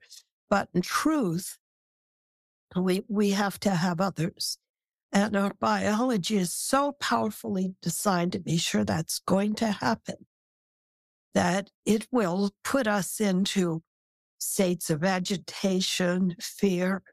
[0.50, 1.58] But in truth,
[2.76, 4.58] we, we have to have others.
[5.14, 10.26] And our biology is so powerfully designed to be sure that's going to happen
[11.36, 13.84] that it will put us into
[14.40, 17.04] states of agitation, fear,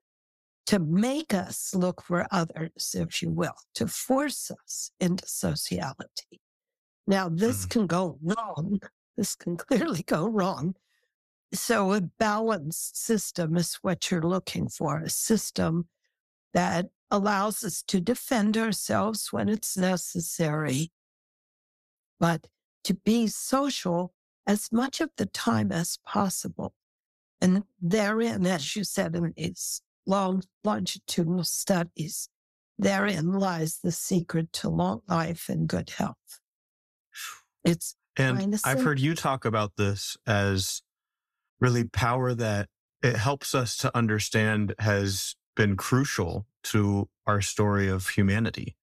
[0.66, 6.40] to make us look for others, if you will, to force us into sociality.
[7.06, 7.70] Now, this mm.
[7.70, 8.80] can go wrong.
[9.16, 10.74] This can clearly go wrong.
[11.52, 15.88] So, a balanced system is what you're looking for a system
[16.54, 20.90] that allows us to defend ourselves when it's necessary,
[22.18, 22.46] but
[22.85, 24.12] to be social
[24.46, 26.75] as much of the time as possible.
[27.40, 32.29] And therein, as you said in these long longitudinal studies,
[32.79, 36.40] therein lies the secret to long life and good health.
[37.64, 40.83] It's and I've heard you talk about this as
[41.61, 42.68] really power that
[43.03, 48.77] it helps us to understand has been crucial to our story of humanity.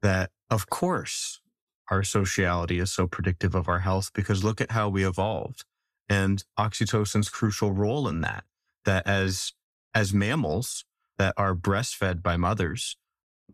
[0.00, 1.42] That, of course,
[1.90, 5.66] our sociality is so predictive of our health because look at how we evolved
[6.08, 8.44] and oxytocin's crucial role in that.
[8.86, 9.52] That as,
[9.94, 10.86] as mammals
[11.18, 12.96] that are breastfed by mothers,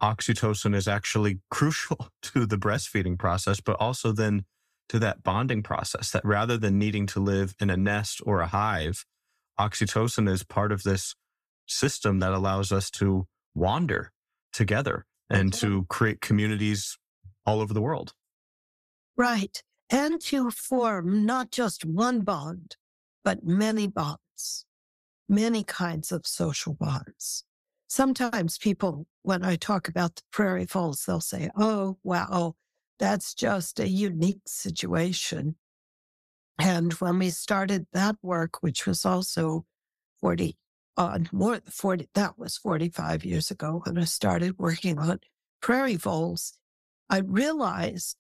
[0.01, 4.45] oxytocin is actually crucial to the breastfeeding process, but also then
[4.89, 8.47] to that bonding process that rather than needing to live in a nest or a
[8.47, 9.05] hive,
[9.59, 11.17] oxytocin is part of this
[11.69, 14.13] system that allows us to wander
[14.53, 15.61] together and okay.
[15.61, 16.97] to create communities
[17.47, 18.13] all over the world.
[19.17, 19.63] Right.
[19.91, 22.77] And to form not just one bond,
[23.25, 24.67] but many bonds,
[25.29, 27.45] many kinds of social bonds.
[27.89, 32.55] Sometimes people, when I talk about the prairie voles, they'll say, oh, wow,
[32.99, 35.57] that's just a unique situation.
[36.59, 39.65] And when we started that work, which was also
[40.21, 40.57] 40,
[40.99, 45.21] uh, more 40, that was 45 years ago when I started working on
[45.63, 46.55] prairie voles,
[47.09, 48.17] I realized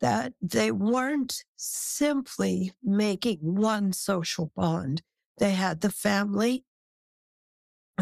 [0.00, 5.00] that they weren't simply making one social bond.
[5.38, 6.64] They had the family.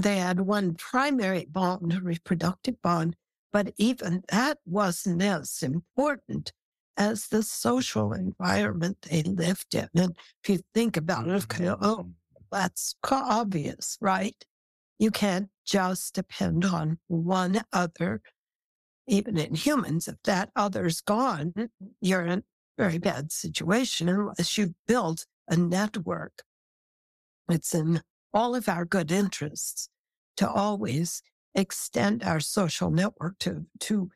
[0.01, 3.15] They had one primary bond, a reproductive bond,
[3.53, 6.53] but even that wasn't as important
[6.97, 9.89] as the social environment they lived in.
[9.95, 12.11] And if you think about it, okay, oh, mm-hmm.
[12.53, 14.45] That's obvious, right?
[14.99, 18.21] You can't just depend on one other.
[19.09, 21.69] Even in humans, if that other's gone, mm,
[22.01, 22.43] you're in a
[22.79, 26.45] very bad situation unless you've built a network.
[27.51, 29.89] It's in all of our good interests
[30.37, 31.23] to always
[31.55, 34.11] extend our social network to, to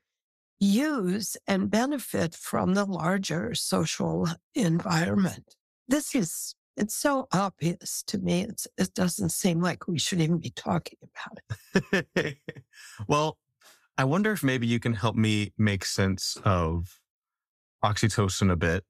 [0.58, 5.54] use and benefit from the larger social environment.
[5.88, 8.42] This is, it's so obvious to me.
[8.42, 12.38] It's, it doesn't seem like we should even be talking about it.
[13.08, 13.38] well,
[13.98, 17.00] I wonder if maybe you can help me make sense of
[17.84, 18.84] oxytocin a bit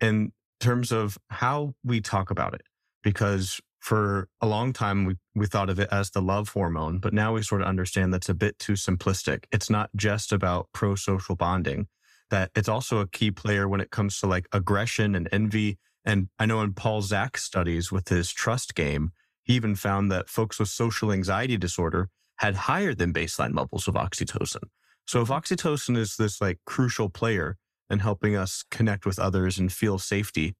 [0.00, 2.62] in terms of how we talk about it.
[3.02, 7.12] Because for a long time, we, we thought of it as the love hormone, but
[7.12, 9.44] now we sort of understand that's a bit too simplistic.
[9.50, 11.88] It's not just about pro social bonding,
[12.30, 15.78] that it's also a key player when it comes to like aggression and envy.
[16.04, 19.12] And I know in Paul Zak's studies with his trust game,
[19.44, 23.94] he even found that folks with social anxiety disorder had higher than baseline levels of
[23.94, 24.64] oxytocin.
[25.06, 27.56] So if oxytocin is this like crucial player
[27.90, 30.54] in helping us connect with others and feel safety,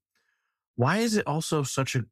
[0.74, 2.05] why is it also such a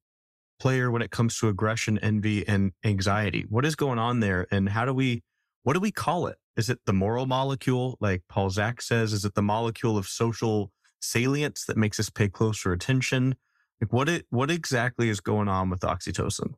[0.61, 3.47] player when it comes to aggression, envy, and anxiety.
[3.49, 4.47] What is going on there?
[4.53, 5.23] And how do we,
[5.65, 6.37] what do we call it?
[6.57, 9.13] Is it the moral molecule, like Paul Zak says?
[9.13, 10.71] Is it the molecule of social
[11.01, 13.35] salience that makes us pay closer attention?
[13.81, 16.55] Like what it, what exactly is going on with oxytocin?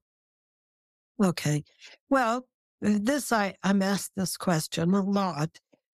[1.22, 1.62] Okay.
[2.11, 2.47] Well,
[2.80, 5.51] this I, I'm asked this question a lot.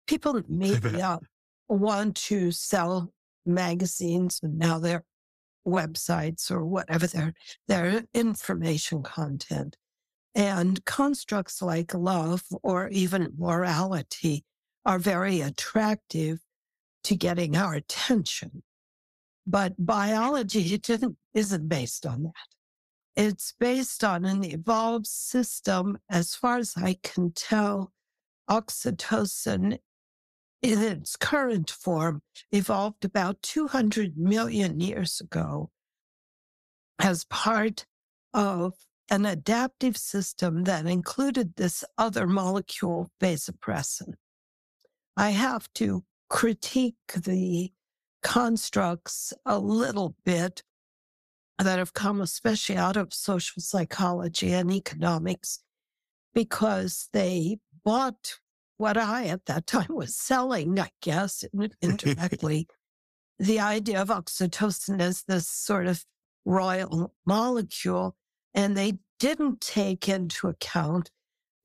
[0.08, 1.20] People maybe uh,
[1.68, 3.12] want to sell
[3.46, 5.04] magazines and now they're
[5.68, 7.34] websites or whatever their
[7.68, 9.76] their information content.
[10.34, 14.46] And constructs like love or even morality
[14.86, 16.40] are very attractive
[17.08, 18.64] to getting our attention.
[19.46, 20.80] But biology
[21.34, 22.34] isn't based on that.
[23.16, 26.00] It's based on an evolved system.
[26.10, 27.94] As far as I can tell,
[28.50, 29.80] oxytocin
[30.62, 35.72] in its current form evolved about 200 million years ago
[37.00, 37.86] as part
[38.34, 38.74] of
[39.10, 44.16] an adaptive system that included this other molecule, vasopressin.
[45.16, 47.72] I have to critique the
[48.24, 50.64] constructs a little bit
[51.60, 55.60] that have come, especially out of social psychology and economics,
[56.34, 58.40] because they bought
[58.78, 61.44] what I at that time was selling, I guess,
[61.82, 62.68] indirectly,
[63.40, 66.06] the idea of oxytocin as this sort of
[66.46, 68.16] royal molecule.
[68.54, 71.12] And they didn't take into account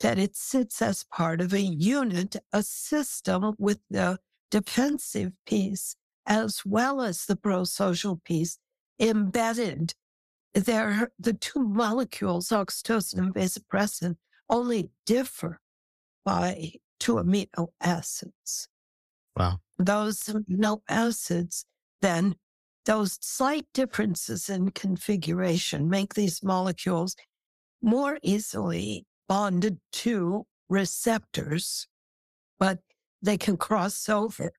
[0.01, 4.19] that it sits as part of a unit, a system with the
[4.53, 5.97] defensive piece
[6.27, 8.59] as well as the pro-social piece
[9.01, 9.95] embedded.
[10.55, 14.17] There, the two molecules, oxytocin and vasopressin,
[14.49, 15.61] only differ
[16.25, 18.69] by two amino acids.
[19.37, 19.61] Wow.
[19.79, 21.65] Those amino acids
[22.03, 22.37] then,
[22.85, 27.17] those slight differences in configuration make these molecules
[27.81, 31.89] more easily bonded to receptors,
[32.59, 32.81] but
[33.23, 34.53] they can cross over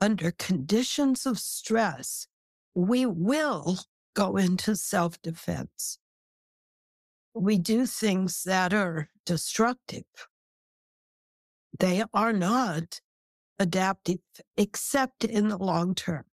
[0.00, 2.26] under conditions of stress.
[2.74, 3.78] We will
[4.14, 5.98] go into self defense.
[7.34, 10.04] We do things that are destructive
[11.78, 13.00] they are not
[13.58, 14.18] adaptive
[14.56, 16.24] except in the long term.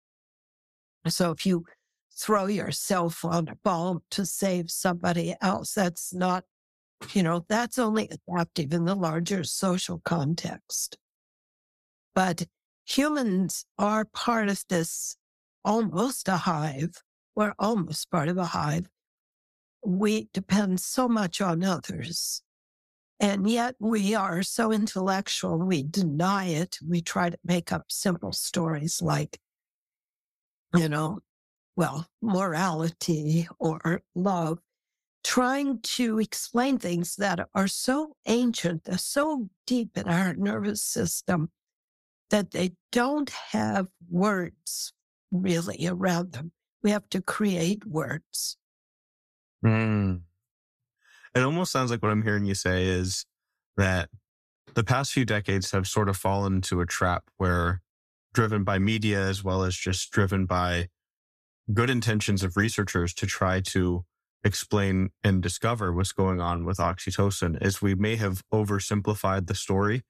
[1.06, 1.64] So if you
[2.16, 6.44] throw yourself on a bomb to save somebody else, that's not,
[7.12, 10.96] you know, that's only adaptive in the larger social context.
[12.14, 12.46] But
[12.84, 15.16] humans are part of this
[15.64, 17.02] almost a hive.
[17.34, 18.88] We're almost part of a hive.
[19.84, 22.42] We depend so much on others
[23.20, 26.78] and yet we are so intellectual, we deny it.
[26.86, 29.38] We try to make up simple stories like,
[30.74, 31.20] you know,
[31.76, 34.58] well, morality or love,
[35.22, 41.50] trying to explain things that are so ancient, they're so deep in our nervous system
[42.30, 44.92] that they don't have words
[45.30, 46.52] really around them.
[46.82, 48.56] We have to create words.
[49.64, 50.22] Mm.
[51.34, 53.24] It almost sounds like what I'm hearing you say is
[53.76, 54.08] that
[54.74, 57.80] the past few decades have sort of fallen into a trap where
[58.32, 60.88] driven by media as well as just driven by
[61.72, 64.04] good intentions of researchers to try to
[64.42, 70.02] explain and discover what's going on with oxytocin is we may have oversimplified the story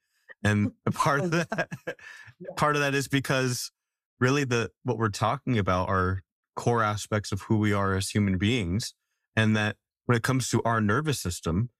[0.45, 1.68] and part of that
[2.57, 3.72] part of that is because
[4.20, 6.22] really the what we're talking about are
[6.55, 8.95] core aspects of who we are as human beings
[9.34, 9.76] and that
[10.07, 11.70] when it comes to our nervous system,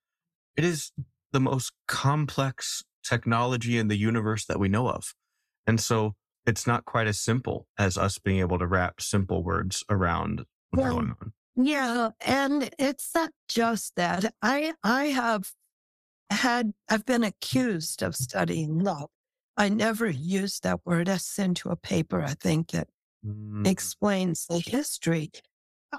[0.57, 0.93] it is
[1.33, 5.15] the most complex technology in the universe that we know of.
[5.67, 6.15] And so
[6.47, 10.83] it's not quite as simple as us being able to wrap simple words around what's
[10.83, 11.33] well, going on.
[11.57, 12.11] Yeah.
[12.21, 14.35] And it's not just that.
[14.43, 15.53] I I have
[16.35, 19.11] had I've been accused of studying love.
[19.57, 21.09] I never used that word.
[21.09, 22.89] I sent to a paper, I think, that
[23.25, 23.67] mm.
[23.67, 25.31] explains the history.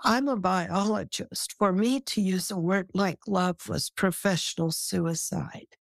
[0.04, 1.56] I'm a biologist.
[1.58, 5.78] For me to use a word like love was professional suicide.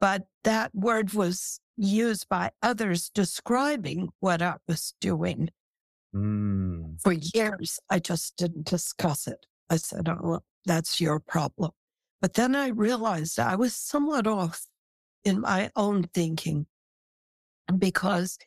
[0.00, 5.50] But that word was used by others describing what I was doing.
[6.14, 7.00] Mm.
[7.02, 9.46] For years, I just didn't discuss it.
[9.70, 11.72] I said, oh, that's your problem.
[12.22, 14.66] But then I realized I was somewhat off
[15.24, 16.66] in my own thinking
[17.78, 18.38] because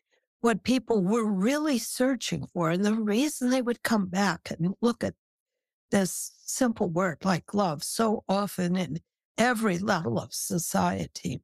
[0.42, 2.70] what people were really searching for.
[2.72, 5.16] And the reason they would come back and look at
[5.92, 9.00] this simple word like love so often in
[9.38, 11.42] every level of society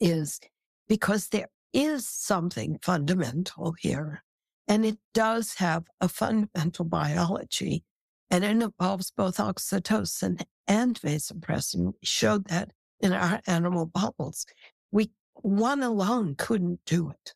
[0.00, 0.40] is
[0.88, 4.22] because there is something fundamental here.
[4.68, 7.84] And it does have a fundamental biology.
[8.30, 11.94] and it involves both oxytocin and vasopressin.
[12.02, 14.46] Showed that in our animal models.
[14.90, 15.10] We
[15.42, 17.34] one alone couldn't do it.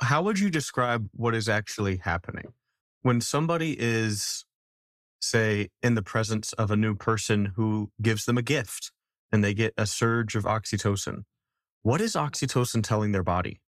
[0.00, 2.52] How would you describe what is actually happening
[3.02, 4.44] when somebody is,
[5.20, 8.92] say, in the presence of a new person who gives them a gift
[9.32, 11.24] and they get a surge of oxytocin?
[11.82, 13.60] What is oxytocin telling their body?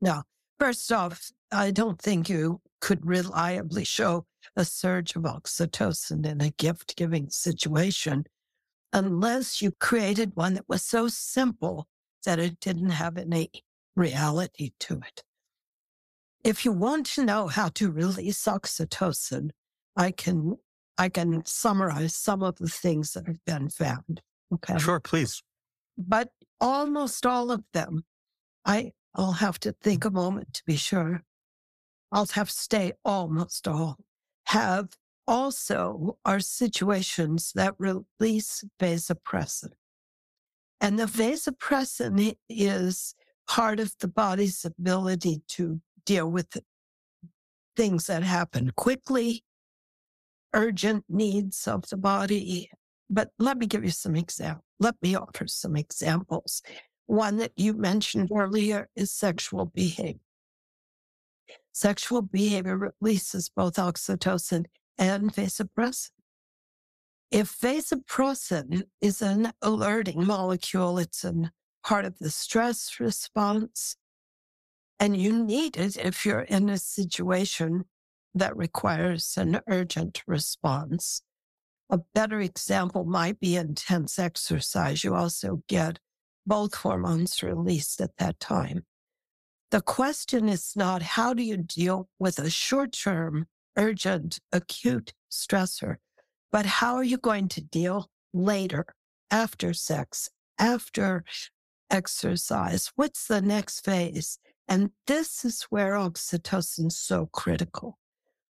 [0.00, 0.24] Now,
[0.58, 4.26] first off, I don't think you could reliably show
[4.56, 8.24] a surge of oxytocin in a gift giving situation
[8.92, 11.88] unless you created one that was so simple
[12.26, 13.50] that it didn't have any
[13.96, 15.22] reality to it.
[16.44, 19.48] If you want to know how to release oxytocin,
[19.96, 20.56] I can
[20.98, 24.20] I can summarize some of the things that have been found.
[24.52, 24.76] Okay.
[24.76, 25.42] Sure, please.
[25.96, 28.04] But almost all of them,
[28.66, 31.22] I I'll have to think a moment to be sure.
[32.12, 33.98] I'll have to stay almost all
[34.46, 34.88] have
[35.26, 39.70] also are situations that release vasopressin.
[40.80, 43.14] And the vasopressin is
[43.48, 46.56] part of the body's ability to deal with
[47.76, 49.44] things that happen quickly,
[50.52, 52.70] urgent needs of the body.
[53.08, 54.64] But let me give you some examples.
[54.78, 56.62] Let me offer some examples.
[57.06, 60.20] One that you mentioned earlier is sexual behavior.
[61.72, 64.66] Sexual behavior releases both oxytocin
[64.98, 66.10] and vasopressin.
[67.30, 71.50] If vasopressin is an alerting molecule, it's a
[71.82, 73.96] part of the stress response,
[75.00, 77.86] and you need it if you're in a situation
[78.34, 81.22] that requires an urgent response.
[81.90, 85.04] A better example might be intense exercise.
[85.04, 85.98] You also get
[86.46, 88.84] both hormones released at that time.
[89.70, 93.46] The question is not how do you deal with a short term,
[93.76, 95.96] urgent, acute stressor,
[96.52, 98.86] but how are you going to deal later,
[99.30, 101.24] after sex, after
[101.90, 102.92] exercise?
[102.94, 104.38] What's the next phase?
[104.68, 107.98] And this is where oxytocin is so critical.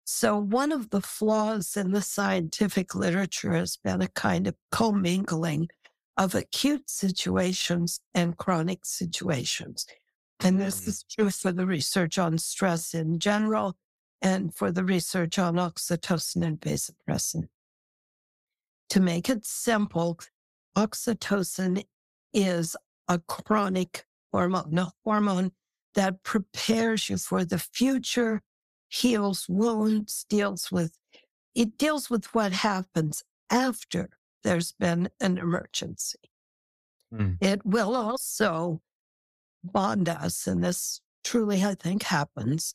[0.04, 5.70] So, one of the flaws in the scientific literature has been a kind of commingling
[6.18, 9.88] of acute situations and chronic situations.
[10.42, 13.76] And this is true for the research on stress in general
[14.22, 17.48] and for the research on oxytocin and vasopressin.
[18.90, 20.20] To make it simple,
[20.76, 21.86] oxytocin
[22.34, 22.76] is
[23.08, 25.52] a chronic hormone, a hormone
[25.96, 28.42] that prepares you for the future,
[28.90, 30.98] heals wounds, deals with
[31.56, 34.10] it deals with what happens after
[34.44, 36.20] there's been an emergency.
[37.14, 37.38] Mm.
[37.42, 38.82] It will also
[39.72, 42.74] bond us, and this truly, I think, happens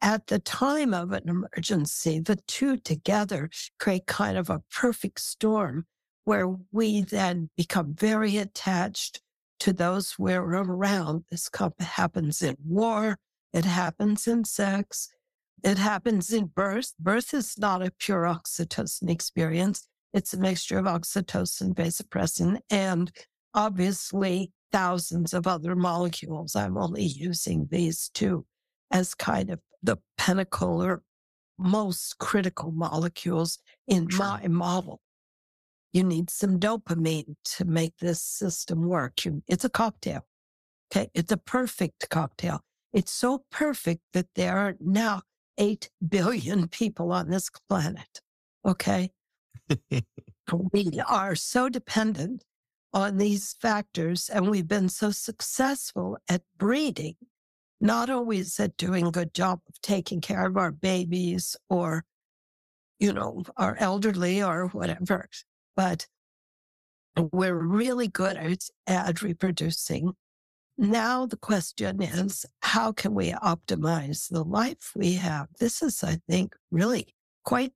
[0.00, 2.20] at the time of an emergency.
[2.20, 5.86] The two together create kind of a perfect storm
[6.24, 9.20] where we then become very attached
[9.60, 11.24] to those we're around.
[11.30, 11.48] This
[11.80, 13.18] happens in war,
[13.52, 15.08] it happens in sex,
[15.62, 16.92] it happens in birth.
[16.98, 19.88] Birth is not a pure oxytocin experience.
[20.12, 23.10] It's a mixture of oxytocin, vasopressin, and
[23.54, 26.56] obviously thousands of other molecules.
[26.56, 28.44] I'm only using these two
[28.90, 31.04] as kind of the pinnacle or
[31.56, 35.00] most critical molecules in my model.
[35.92, 39.24] You need some dopamine to make this system work.
[39.24, 40.26] You, it's a cocktail.
[40.90, 41.08] Okay.
[41.14, 42.60] It's a perfect cocktail.
[42.92, 45.22] It's so perfect that there are now
[45.56, 48.20] 8 billion people on this planet.
[48.66, 49.12] Okay.
[50.72, 52.42] we are so dependent
[52.94, 57.16] on these factors, and we've been so successful at breeding,
[57.80, 62.04] not always at doing a good job of taking care of our babies or,
[63.00, 65.28] you know, our elderly or whatever
[65.76, 66.06] but
[67.32, 70.12] we're really good at, at reproducing.
[70.76, 75.48] Now the question is, how can we optimize the life we have?
[75.60, 77.14] This is, I think, really
[77.44, 77.72] quite,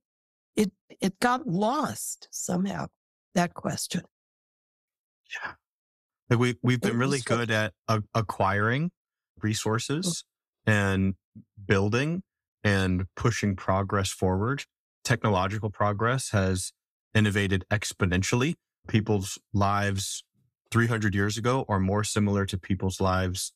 [0.55, 2.87] it, it got lost somehow,
[3.35, 4.03] that question.
[5.33, 5.53] Yeah.
[6.29, 8.91] Like we, we've been really good at a- acquiring
[9.41, 10.23] resources
[10.65, 11.15] and
[11.65, 12.23] building
[12.63, 14.65] and pushing progress forward.
[15.03, 16.71] Technological progress has
[17.13, 18.55] innovated exponentially.
[18.87, 20.23] People's lives
[20.71, 23.53] 300 years ago are more similar to people's lives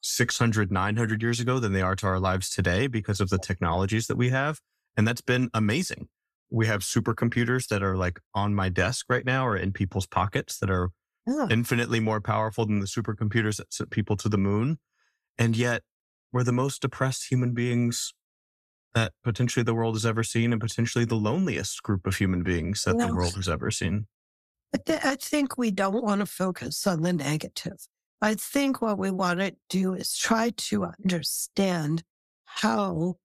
[0.00, 4.06] 600, 900 years ago than they are to our lives today because of the technologies
[4.06, 4.60] that we have.
[4.96, 6.08] And that's been amazing.
[6.50, 10.58] We have supercomputers that are like on my desk right now or in people's pockets
[10.58, 10.90] that are
[11.26, 11.46] yeah.
[11.50, 14.78] infinitely more powerful than the supercomputers that sent people to the moon.
[15.36, 15.82] And yet
[16.32, 18.14] we're the most depressed human beings
[18.94, 22.84] that potentially the world has ever seen and potentially the loneliest group of human beings
[22.84, 24.06] that the world has ever seen.
[24.74, 27.86] I, th- I think we don't want to focus on the negative.
[28.20, 32.02] I think what we want to do is try to understand
[32.44, 33.16] how,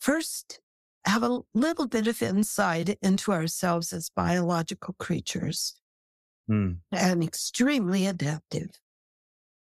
[0.00, 0.60] first,
[1.04, 5.80] have a little bit of insight into ourselves as biological creatures
[6.50, 6.76] mm.
[6.92, 8.70] and extremely adaptive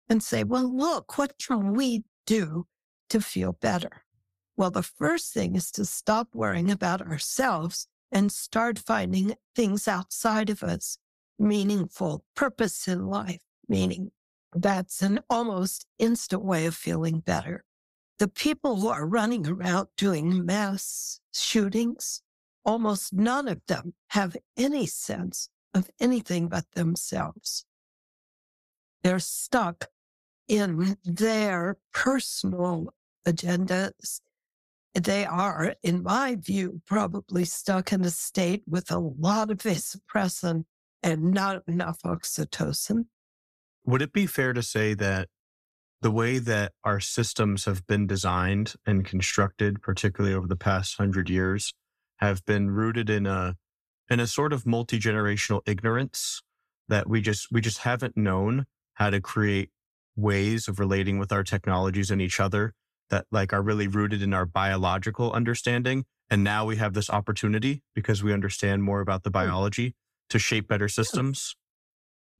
[0.09, 2.65] and say, well, look, what can we do
[3.09, 4.03] to feel better?
[4.57, 10.49] Well, the first thing is to stop worrying about ourselves and start finding things outside
[10.49, 10.97] of us,
[11.37, 14.11] meaningful purpose in life, meaning
[14.53, 17.63] that's an almost instant way of feeling better.
[18.19, 22.21] The people who are running around doing mass shootings,
[22.65, 27.65] almost none of them have any sense of anything but themselves.
[29.03, 29.87] They're stuck
[30.49, 32.93] in their personal
[33.25, 34.19] agendas.
[34.93, 40.65] They are, in my view, probably stuck in a state with a lot of vasopressin
[41.01, 43.05] and not enough oxytocin.
[43.85, 45.29] Would it be fair to say that
[46.01, 51.29] the way that our systems have been designed and constructed, particularly over the past hundred
[51.29, 51.73] years,
[52.17, 53.55] have been rooted in a
[54.09, 56.41] in a sort of multi-generational ignorance
[56.87, 59.69] that we just we just haven't known how to create
[60.15, 62.73] ways of relating with our technologies and each other
[63.09, 66.05] that like are really rooted in our biological understanding.
[66.29, 69.33] And now we have this opportunity because we understand more about the hmm.
[69.33, 69.95] biology
[70.29, 71.55] to shape better systems.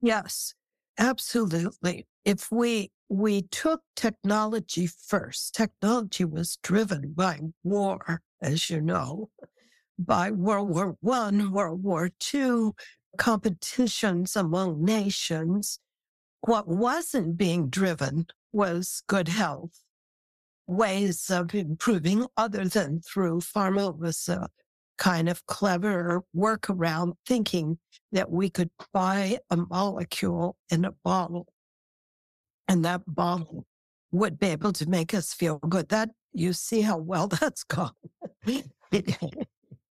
[0.00, 0.54] Yes
[1.00, 9.28] absolutely if we we took technology first technology was driven by war as you know
[10.06, 12.74] by World War One, World War Two,
[13.18, 15.78] competitions among nations.
[16.40, 19.82] What wasn't being driven was good health,
[20.66, 24.48] ways of improving other than through pharma was a
[25.00, 27.78] kind of clever workaround thinking
[28.12, 31.48] that we could buy a molecule in a bottle
[32.68, 33.66] and that bottle
[34.12, 35.88] would be able to make us feel good.
[35.88, 37.92] That you see how well that's gone.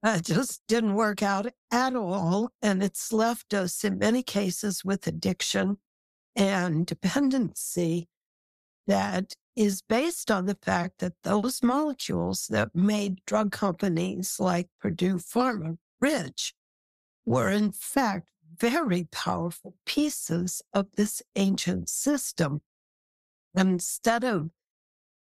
[0.02, 2.50] It just didn't work out at all.
[2.62, 5.76] And it's left us in many cases with addiction
[6.34, 8.08] and dependency
[8.90, 15.14] that is based on the fact that those molecules that made drug companies like Purdue
[15.14, 16.54] Pharma rich
[17.24, 18.28] were in fact
[18.58, 22.62] very powerful pieces of this ancient system.
[23.54, 24.50] Instead of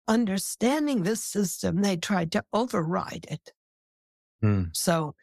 [0.08, 3.52] understanding this system, they tried to override it.
[4.42, 4.70] Mm.
[4.72, 5.14] So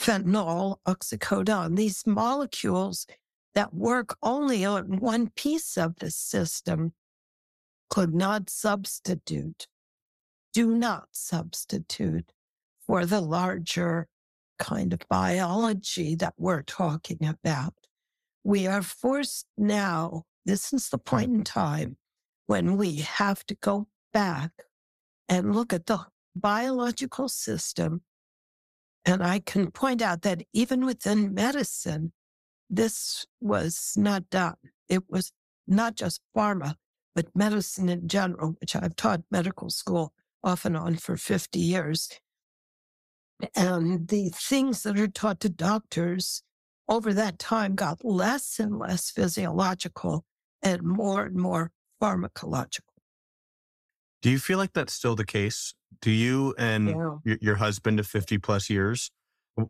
[0.00, 3.06] fentanyl, oxycodone, these molecules
[3.54, 6.92] that work only on one piece of the system
[7.90, 9.66] could not substitute,
[10.52, 12.32] do not substitute
[12.86, 14.08] for the larger
[14.58, 17.74] kind of biology that we're talking about.
[18.42, 21.96] We are forced now, this is the point in time
[22.46, 24.50] when we have to go back
[25.28, 26.06] and look at the
[26.36, 28.02] biological system
[29.04, 32.12] and I can point out that even within medicine,
[32.70, 34.56] this was not done.
[34.88, 35.32] It was
[35.66, 36.76] not just pharma,
[37.14, 40.12] but medicine in general, which I've taught medical school
[40.42, 42.08] off and on for 50 years.
[43.54, 46.42] And the things that are taught to doctors
[46.88, 50.24] over that time got less and less physiological
[50.62, 51.70] and more and more
[52.02, 52.80] pharmacological.
[54.22, 55.74] Do you feel like that's still the case?
[56.00, 57.16] Do you and yeah.
[57.24, 59.10] your, your husband of 50 plus years,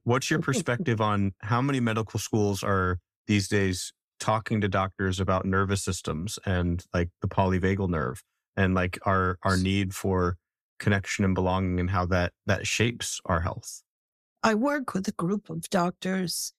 [0.05, 5.45] what's your perspective on how many medical schools are these days talking to doctors about
[5.45, 8.23] nervous systems and like the polyvagal nerve
[8.57, 10.37] and like our our need for
[10.79, 13.83] connection and belonging and how that that shapes our health?
[14.43, 16.53] I work with a group of doctors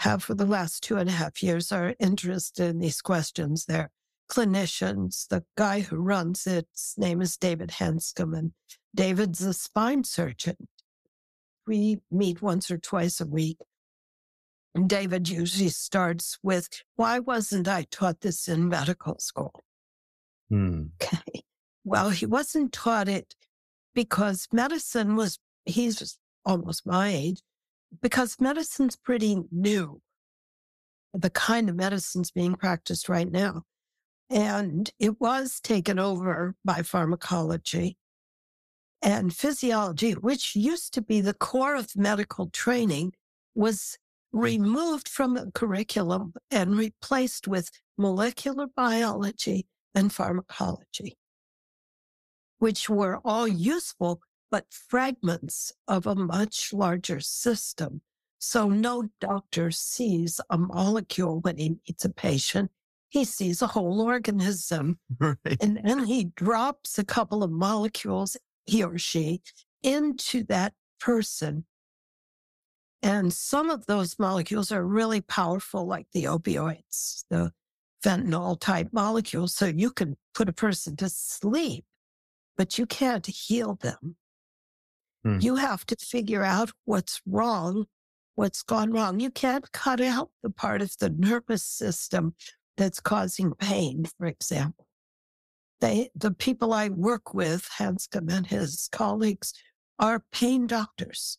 [0.00, 3.66] have for the last two and a half years are interested in these questions.
[3.66, 3.90] They're
[4.30, 5.28] clinicians.
[5.28, 8.52] The guy who runs its name is David Hanscom, and
[8.94, 10.56] David's a spine surgeon.
[11.66, 13.58] We meet once or twice a week.
[14.74, 19.62] And David usually starts with, Why wasn't I taught this in medical school?
[20.50, 20.86] Hmm.
[21.02, 21.42] Okay.
[21.84, 23.34] Well, he wasn't taught it
[23.94, 27.40] because medicine was, he's almost my age,
[28.02, 30.00] because medicine's pretty new.
[31.12, 33.62] The kind of medicine's being practiced right now.
[34.30, 37.96] And it was taken over by pharmacology
[39.02, 43.12] and physiology, which used to be the core of medical training,
[43.54, 43.98] was
[44.34, 51.16] removed from the curriculum and replaced with molecular biology and pharmacology,
[52.58, 54.20] which were all useful,
[54.50, 58.00] but fragments of a much larger system.
[58.40, 62.72] So no doctor sees a molecule when he meets a patient.
[63.08, 64.98] He sees a whole organism.
[65.20, 65.56] Right.
[65.60, 69.42] And then he drops a couple of molecules, he or she,
[69.84, 71.66] into that person.
[73.04, 77.52] And some of those molecules are really powerful, like the opioids, the
[78.02, 79.54] fentanyl type molecules.
[79.54, 81.84] So you can put a person to sleep,
[82.56, 84.16] but you can't heal them.
[85.22, 85.38] Hmm.
[85.38, 87.84] You have to figure out what's wrong,
[88.36, 89.20] what's gone wrong.
[89.20, 92.34] You can't cut out the part of the nervous system
[92.78, 94.86] that's causing pain, for example.
[95.82, 99.52] They, the people I work with, Hanscom and his colleagues,
[99.98, 101.36] are pain doctors.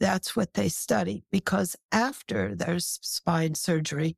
[0.00, 4.16] That's what they study because after there's spine surgery,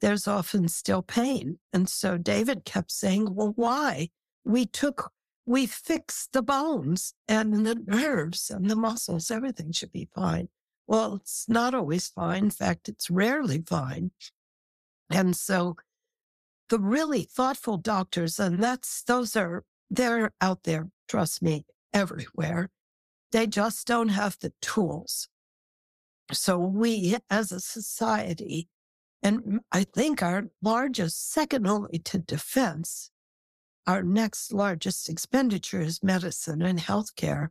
[0.00, 1.58] there's often still pain.
[1.72, 4.08] And so David kept saying, well, why?
[4.44, 5.12] We took,
[5.46, 9.30] we fixed the bones and the nerves and the muscles.
[9.30, 10.48] Everything should be fine.
[10.86, 12.44] Well, it's not always fine.
[12.44, 14.10] In fact, it's rarely fine.
[15.10, 15.76] And so
[16.68, 22.70] the really thoughtful doctors, and that's, those are, they're out there, trust me, everywhere.
[23.32, 25.28] They just don't have the tools.
[26.32, 28.68] So we as a society,
[29.22, 33.10] and I think our largest, second only to defense,
[33.86, 37.48] our next largest expenditure is medicine and healthcare.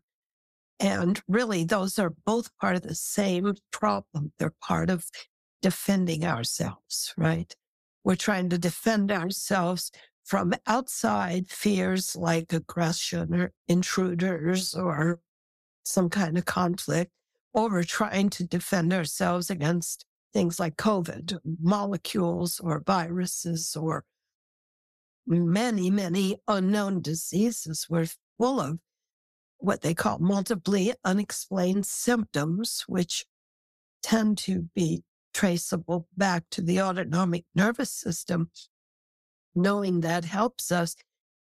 [0.79, 4.31] And really, those are both part of the same problem.
[4.39, 5.05] They're part of
[5.61, 7.53] defending ourselves, right?
[8.03, 9.91] We're trying to defend ourselves
[10.23, 15.19] from outside fears like aggression or intruders or
[15.89, 17.11] some kind of conflict,
[17.53, 24.03] or we're trying to defend ourselves against things like COVID, molecules or viruses or
[25.25, 27.87] many, many unknown diseases.
[27.89, 28.79] We're full of
[29.57, 33.25] what they call multiply unexplained symptoms, which
[34.01, 38.51] tend to be traceable back to the autonomic nervous system.
[39.55, 40.95] Knowing that helps us,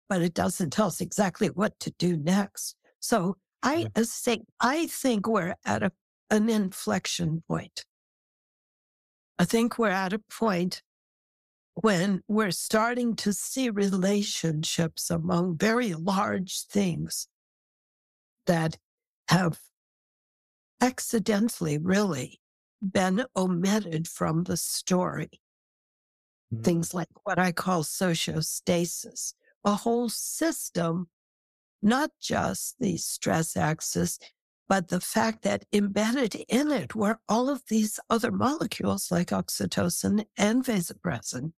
[0.08, 2.74] but it doesn't tell us exactly what to do next.
[3.00, 5.92] So I think I think we're at a,
[6.30, 7.84] an inflection point.
[9.38, 10.82] I think we're at a point
[11.74, 17.28] when we're starting to see relationships among very large things
[18.46, 18.76] that
[19.28, 19.58] have
[20.80, 22.40] accidentally really
[22.82, 25.40] been omitted from the story.
[26.52, 26.62] Mm-hmm.
[26.62, 29.34] Things like what I call sociostasis,
[29.64, 31.08] a whole system,
[31.82, 34.18] not just the stress axis,
[34.68, 40.24] but the fact that embedded in it were all of these other molecules like oxytocin
[40.36, 41.52] and vasopressin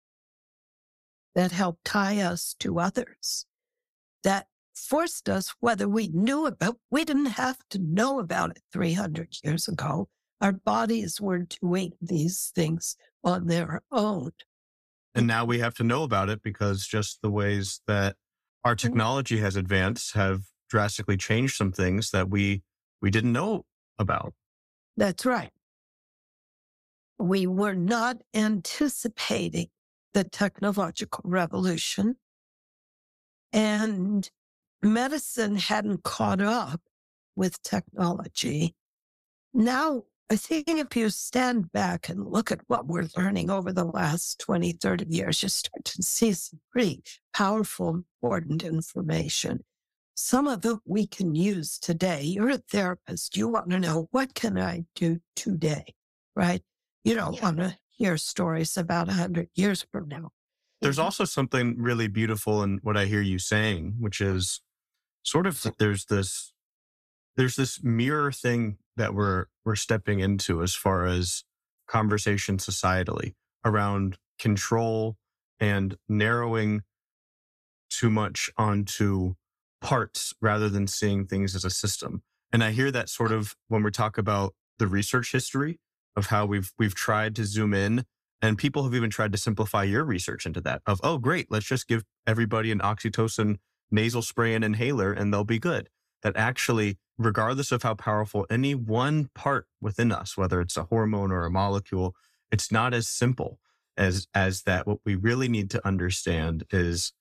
[1.35, 3.47] that help tie us to others,
[4.23, 9.37] that forced us, whether we knew about, we didn't have to know about it 300
[9.45, 10.09] years ago.
[10.41, 14.33] Our bodies were doing these things on their own.
[15.15, 18.17] And now we have to know about it because just the ways that
[18.65, 18.87] our mm-hmm.
[18.89, 22.63] technology has advanced have drastically changed some things that we
[23.01, 23.65] we didn't know
[23.99, 24.35] about.
[24.97, 25.51] That's right.
[27.19, 29.69] We were not anticipating
[30.15, 32.17] the technological revolution
[33.53, 34.29] and
[34.83, 36.81] medicine hadn't caught up
[37.37, 38.75] with technology.
[39.53, 43.85] Now I think if you stand back and look at what we're learning over the
[43.85, 47.03] last 20, 30 years, you start to see some pretty
[47.35, 49.65] powerful, important information.
[50.17, 52.23] Some of it we can use today.
[52.23, 53.37] You're a therapist.
[53.37, 55.95] You want to know what can I do today,
[56.35, 56.63] right?
[57.05, 60.31] You don't want to hear stories about 100 years from now.
[60.81, 61.05] There's mm-hmm.
[61.05, 64.63] also something really beautiful in what I hear you saying, which is
[65.23, 66.54] sort of there's this
[67.37, 71.45] there's this mirror thing that we're we're stepping into as far as
[71.89, 75.17] conversation societally around control
[75.61, 76.83] and narrowing
[77.91, 79.35] too much onto
[79.81, 82.23] parts rather than seeing things as a system.
[82.53, 85.79] And I hear that sort of when we talk about the research history
[86.17, 88.05] of how we've we've tried to zoom in
[88.43, 91.67] and people have even tried to simplify your research into that of oh great let's
[91.67, 93.57] just give everybody an oxytocin
[93.91, 95.89] nasal spray and inhaler and they'll be good
[96.25, 101.31] that actually regardless of how powerful any one part within us, whether it's a hormone
[101.31, 102.15] or a molecule,
[102.51, 103.61] it's not as simple
[103.97, 104.87] as, as that.
[104.87, 107.13] What we really need to understand is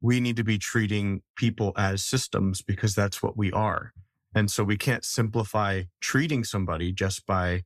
[0.00, 3.92] we need to be treating people as systems because that's what we are.
[4.34, 7.64] And so we can't simplify treating somebody just by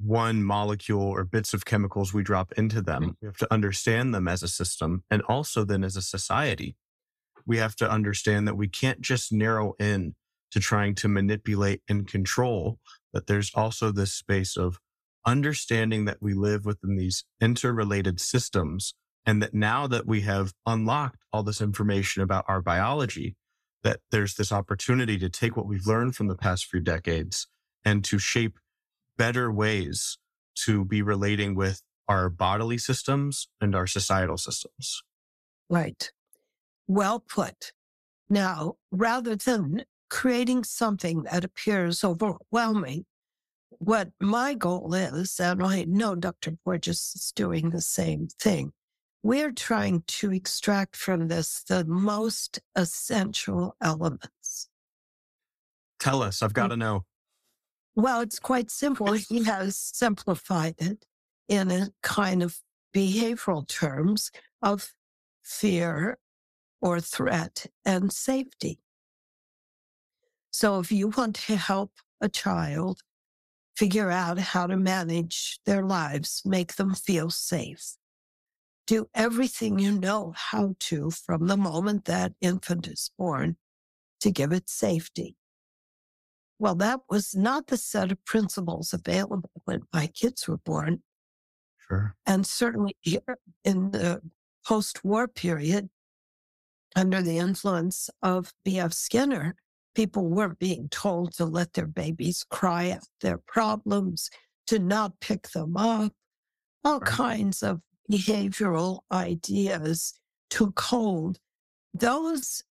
[0.00, 3.02] one molecule or bits of chemicals we drop into them.
[3.02, 3.12] Mm-hmm.
[3.22, 6.76] We have to understand them as a system and also then as a society
[7.48, 10.14] we have to understand that we can't just narrow in
[10.52, 12.78] to trying to manipulate and control,
[13.12, 14.78] that there's also this space of
[15.26, 18.94] understanding that we live within these interrelated systems
[19.26, 23.34] and that now that we have unlocked all this information about our biology,
[23.82, 27.46] that there's this opportunity to take what we've learned from the past few decades
[27.84, 28.58] and to shape
[29.16, 30.18] better ways
[30.54, 35.02] to be relating with our bodily systems and our societal systems.
[35.68, 36.10] Right.
[36.88, 37.72] Well put.
[38.28, 43.04] Now, rather than creating something that appears overwhelming,
[43.78, 46.56] what my goal is, and I know Dr.
[46.64, 48.72] Porges is doing the same thing,
[49.22, 54.68] we're trying to extract from this the most essential elements.
[56.00, 56.54] Tell us, I've mm.
[56.54, 57.04] got to know.
[57.94, 59.12] Well, it's quite simple.
[59.28, 61.04] He has simplified it
[61.48, 62.60] in a kind of
[62.94, 64.30] behavioral terms
[64.62, 64.94] of
[65.42, 66.18] fear
[66.80, 68.80] or threat and safety.
[70.50, 73.00] So if you want to help a child
[73.76, 77.96] figure out how to manage their lives, make them feel safe,
[78.86, 83.56] do everything you know how to from the moment that infant is born
[84.20, 85.36] to give it safety.
[86.58, 91.02] Well, that was not the set of principles available when my kids were born.
[91.86, 92.16] Sure.
[92.26, 94.22] And certainly here in the
[94.66, 95.88] post war period,
[96.96, 98.92] under the influence of B.F.
[98.92, 99.56] Skinner,
[99.94, 104.30] people weren't being told to let their babies cry out their problems,
[104.66, 106.12] to not pick them up,
[106.84, 107.08] all right.
[107.08, 107.80] kinds of
[108.10, 110.14] behavioral ideas
[110.50, 111.38] took hold.
[111.92, 112.62] Those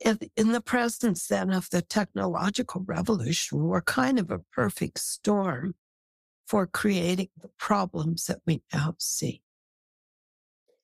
[0.00, 5.74] in the presence then of the technological revolution were kind of a perfect storm
[6.46, 9.42] for creating the problems that we now see.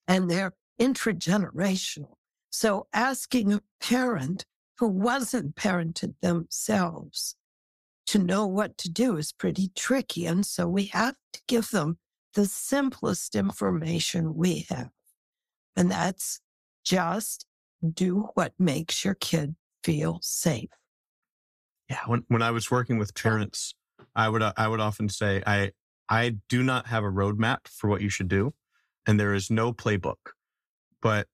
[0.06, 2.14] And they're intragenerational.
[2.58, 4.46] So asking a parent
[4.78, 7.36] who wasn't parented themselves
[8.06, 10.24] to know what to do is pretty tricky.
[10.24, 11.98] And so we have to give them
[12.32, 14.88] the simplest information we have.
[15.76, 16.40] And that's
[16.82, 17.44] just
[17.92, 19.54] do what makes your kid
[19.84, 20.70] feel safe.
[21.90, 22.00] Yeah.
[22.06, 23.74] When, when I was working with parents,
[24.14, 25.72] I would, uh, I would often say, I,
[26.08, 28.54] I do not have a roadmap for what you should do.
[29.06, 30.32] And there is no playbook,
[31.02, 31.28] but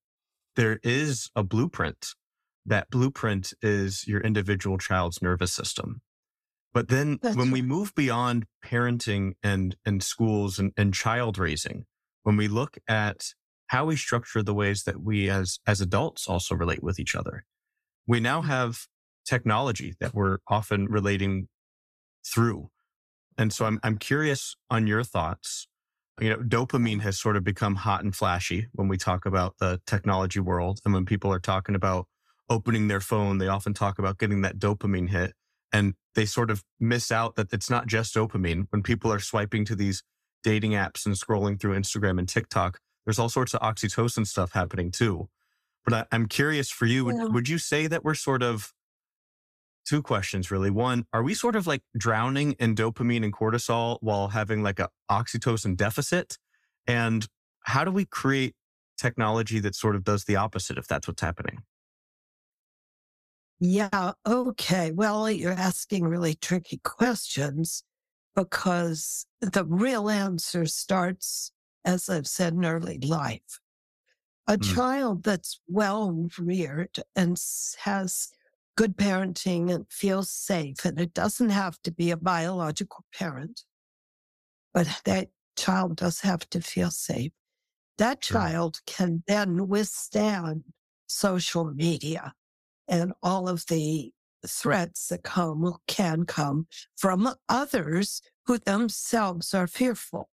[0.56, 2.14] there is a blueprint
[2.66, 6.00] that blueprint is your individual child's nervous system.
[6.72, 11.84] But then That's when we move beyond parenting and, and schools and, and child raising,
[12.22, 13.34] when we look at
[13.68, 17.44] how we structure the ways that we as, as adults also relate with each other,
[18.06, 18.50] we now mm-hmm.
[18.50, 18.86] have
[19.26, 21.48] technology that we're often relating
[22.26, 22.70] through.
[23.36, 25.68] And so I'm, I'm curious on your thoughts.
[26.22, 29.80] You know, dopamine has sort of become hot and flashy when we talk about the
[29.86, 30.78] technology world.
[30.84, 32.06] And when people are talking about
[32.48, 35.34] opening their phone, they often talk about getting that dopamine hit
[35.72, 38.66] and they sort of miss out that it's not just dopamine.
[38.70, 40.04] When people are swiping to these
[40.44, 44.92] dating apps and scrolling through Instagram and TikTok, there's all sorts of oxytocin stuff happening
[44.92, 45.28] too.
[45.84, 47.24] But I, am curious for you, yeah.
[47.24, 48.72] would, would you say that we're sort of
[49.84, 50.70] two questions really?
[50.70, 54.88] One, are we sort of like drowning in dopamine and cortisol while having like a
[55.10, 56.38] oxytocin deficit?
[56.86, 57.26] And
[57.64, 58.54] how do we create
[58.98, 61.62] technology that sort of does the opposite if that's what's happening?
[63.60, 64.12] Yeah.
[64.26, 64.90] Okay.
[64.90, 67.84] Well, you're asking really tricky questions
[68.34, 71.52] because the real answer starts,
[71.84, 73.60] as I've said, in early life.
[74.48, 74.74] A mm.
[74.74, 77.40] child that's well reared and
[77.80, 78.32] has
[78.76, 83.62] good parenting and feels safe, and it doesn't have to be a biological parent,
[84.72, 87.32] but that child does have to feel safe.
[87.98, 90.64] That child can then withstand
[91.06, 92.32] social media
[92.88, 94.12] and all of the
[94.46, 96.66] threats that come can come
[96.96, 100.28] from others who themselves are fearful.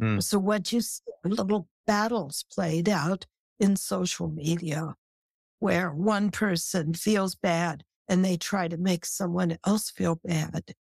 [0.00, 0.22] Mm.
[0.22, 3.26] So what you see, little battles played out
[3.58, 4.94] in social media
[5.60, 10.74] where one person feels bad and they try to make someone else feel bad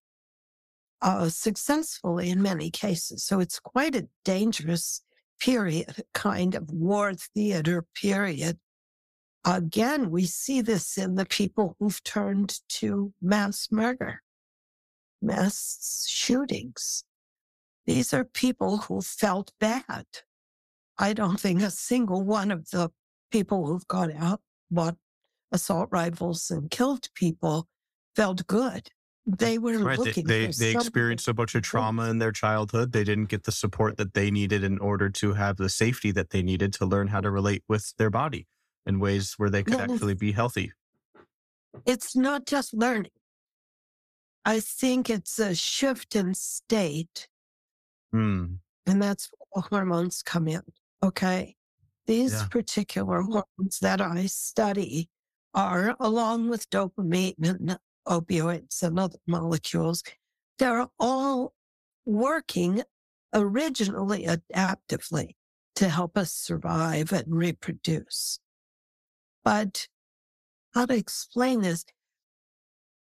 [1.02, 3.22] uh, successfully in many cases.
[3.22, 5.02] So it's quite a dangerous
[5.38, 8.58] period, kind of war theater period
[9.44, 14.22] Again, we see this in the people who've turned to mass murder,
[15.22, 17.04] mass shootings.
[17.86, 20.04] These are people who felt bad.
[20.98, 22.90] I don't think a single one of the
[23.30, 24.96] people who've gone out, bought
[25.52, 27.66] assault rifles and killed people
[28.14, 28.88] felt good.
[29.26, 29.98] They were right.
[29.98, 30.26] looking.
[30.26, 32.92] They they, they experienced a bunch of trauma in their childhood.
[32.92, 36.30] They didn't get the support that they needed in order to have the safety that
[36.30, 38.46] they needed to learn how to relate with their body
[38.86, 40.72] in ways where they could No, actually be healthy.
[41.84, 43.10] It's not just learning.
[44.46, 47.28] I think it's a shift in state,
[48.12, 48.54] Hmm.
[48.86, 50.62] and that's hormones come in.
[51.02, 51.57] Okay.
[52.08, 52.48] These Yeah.
[52.48, 55.10] particular hormones that I study
[55.52, 60.02] are, along with dopamine and opioids and other molecules,
[60.56, 61.54] they're all
[62.06, 62.82] working
[63.34, 65.36] originally adaptively
[65.74, 68.40] to help us survive and reproduce.
[69.44, 69.86] But
[70.72, 71.84] how to explain this?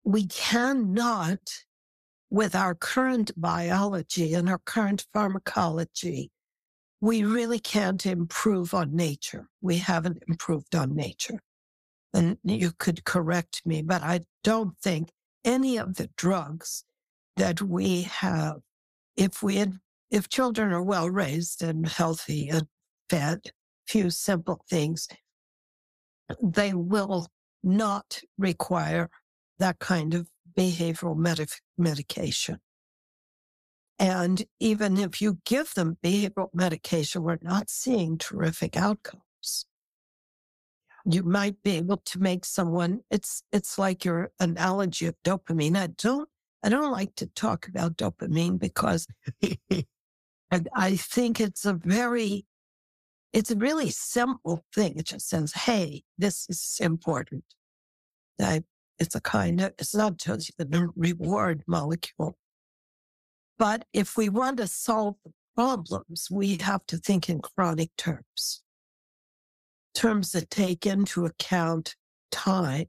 [0.04, 1.66] We cannot,
[2.30, 6.30] with our current biology and our current pharmacology,
[7.00, 9.48] we really can't improve on nature.
[9.62, 10.30] We haven't mm.
[10.30, 11.40] improved on nature.
[12.14, 15.10] And you could correct me, but I don't think
[15.46, 16.84] any of the drugs
[17.36, 18.58] that we have,
[19.16, 19.80] if we had,
[20.10, 22.68] if children are well raised and healthy and
[23.10, 23.52] fed,
[23.88, 25.08] few simple things,
[26.42, 27.28] they will
[27.64, 29.10] not require
[29.60, 30.28] that kind of
[30.58, 32.60] behavioral medic- medication.
[34.00, 39.66] And even if you give them behavioral medication, we're not seeing terrific outcomes.
[41.06, 45.78] You might be able to make someone, it's, it's like your analogy of dopamine.
[45.78, 46.30] I don't,
[46.64, 49.08] I don't like to talk about dopamine because
[49.72, 49.86] I,
[50.76, 52.46] I think it's a very,
[53.34, 54.98] it's a really simple thing.
[54.98, 57.46] It just says, hey, this is important.
[58.40, 58.64] I,
[59.00, 62.38] it's a kind of, it's not just the reward molecule.
[63.58, 68.62] But if we want to solve the problems, we have to think in chronic terms,
[69.96, 71.96] terms that take into account
[72.32, 72.88] time.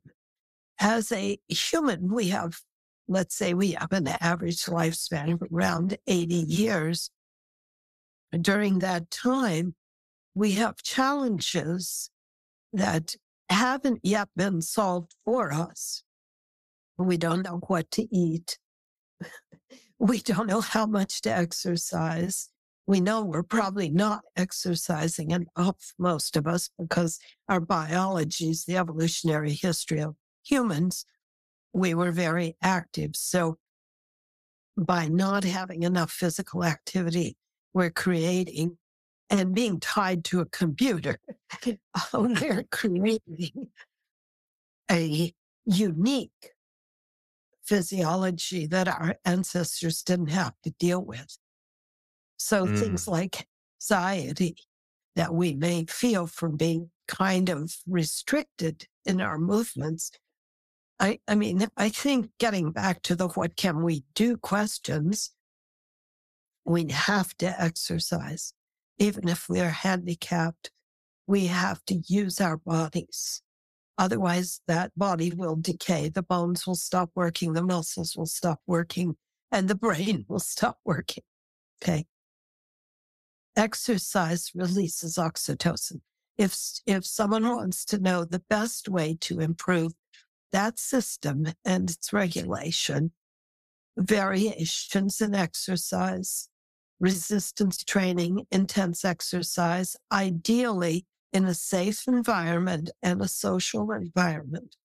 [0.78, 2.60] As a human, we have,
[3.08, 7.10] let's say we have an average lifespan of around 80 years.
[8.38, 9.74] During that time,
[10.34, 12.10] we have challenges
[12.72, 13.16] that
[13.48, 16.04] haven't yet been solved for us.
[16.98, 18.58] We don't know what to eat.
[19.98, 22.50] We don't know how much to exercise.
[22.86, 27.18] We know we're probably not exercising enough, most of us, because
[27.48, 31.04] our biology is the evolutionary history of humans.
[31.72, 33.10] We were very active.
[33.14, 33.58] So
[34.76, 37.36] by not having enough physical activity,
[37.74, 38.78] we're creating
[39.30, 41.18] and being tied to a computer,
[42.14, 43.68] we're creating
[44.90, 45.34] a
[45.66, 46.52] unique
[47.68, 51.36] physiology that our ancestors didn't have to deal with.
[52.38, 52.78] So Mm.
[52.78, 53.46] things like
[53.80, 54.56] anxiety
[55.16, 60.10] that we may feel from being kind of restricted in our movements.
[61.00, 65.32] I, I mean, I think getting back to the what can we do questions,
[66.64, 68.54] we have to exercise.
[68.98, 70.70] Even if we're handicapped,
[71.26, 73.42] we have to use our bodies.
[73.98, 76.08] Otherwise, that body will decay.
[76.08, 77.52] The bones will stop working.
[77.52, 79.16] The muscles will stop working
[79.50, 81.24] and the brain will stop working.
[81.82, 82.06] Okay.
[83.56, 86.00] Exercise releases oxytocin.
[86.36, 89.92] If, if someone wants to know the best way to improve
[90.52, 93.10] that system and its regulation,
[93.96, 96.48] variations in exercise,
[97.00, 104.76] resistance training, intense exercise, ideally in a safe environment and a social environment.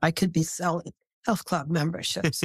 [0.00, 0.92] I could be selling
[1.26, 2.42] health club memberships.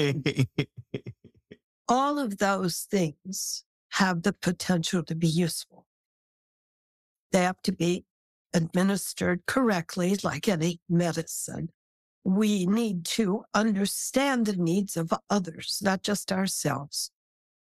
[1.87, 5.85] All of those things have the potential to be useful.
[7.31, 8.05] They have to be
[8.53, 11.69] administered correctly, like any medicine.
[12.23, 17.11] We need to understand the needs of others, not just ourselves.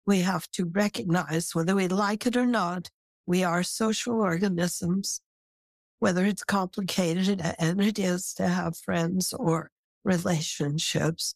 [0.06, 2.90] We have to recognize whether we like it or not,
[3.26, 5.22] we are social organisms,
[6.00, 9.70] whether it's complicated, and it is to have friends or
[10.04, 11.36] relationships.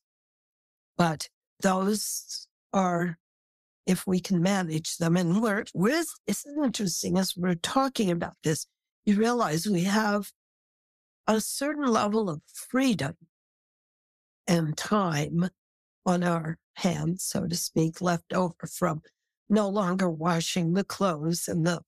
[0.98, 1.30] But
[1.62, 3.18] those are,
[3.86, 8.66] if we can manage them, and we're, we're it's interesting as we're talking about this,
[9.06, 10.32] you realize we have
[11.28, 13.16] a certain level of freedom
[14.48, 15.50] and time
[16.06, 19.02] on our hands, so to speak, left over from
[19.50, 21.82] no longer washing the clothes in the,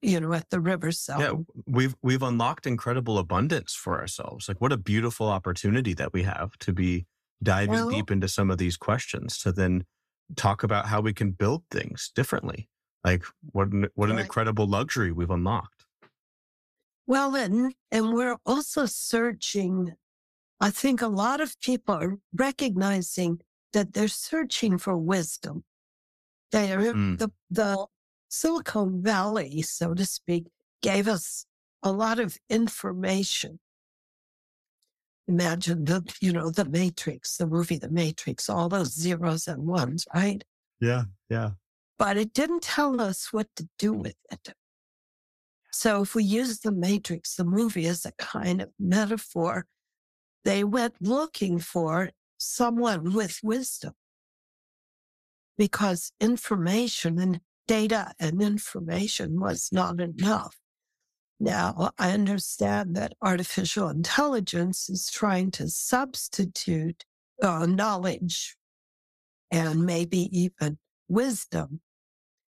[0.00, 1.20] you know, at the river riverside.
[1.20, 1.32] yeah,
[1.66, 4.48] we've we've unlocked incredible abundance for ourselves.
[4.48, 7.06] Like what a beautiful opportunity that we have to be
[7.42, 9.84] diving Well- deep into some of these questions to then
[10.34, 12.68] talk about how we can build things differently.
[13.04, 15.84] Like what an, what an incredible luxury we've unlocked.
[17.06, 19.94] Well, and, and we're also searching.
[20.60, 23.40] I think a lot of people are recognizing
[23.72, 25.62] that they're searching for wisdom.
[26.52, 27.18] They Mm.
[27.18, 27.86] the, the
[28.28, 30.46] Silicon Valley, so to speak,
[30.82, 31.46] gave us
[31.82, 33.58] a lot of information.
[35.28, 40.06] Imagine the, you know, the Matrix, the movie The Matrix, all those zeros and ones,
[40.14, 40.44] right?
[40.80, 41.50] Yeah, yeah.
[41.98, 44.54] But it didn't tell us what to do with it.
[45.72, 49.66] So if we use the Matrix, the movie, as a kind of metaphor,
[50.44, 53.94] they went looking for someone with wisdom
[55.56, 60.56] because information and data and information was not enough.
[61.38, 67.04] Now, I understand that artificial intelligence is trying to substitute
[67.42, 68.56] uh, knowledge
[69.50, 70.78] and maybe even
[71.08, 71.80] wisdom.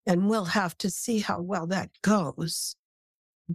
[0.05, 2.75] And we'll have to see how well that goes.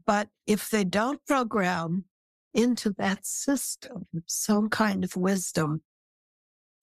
[0.06, 2.04] But if they don't program
[2.54, 5.82] into that system some kind of wisdom,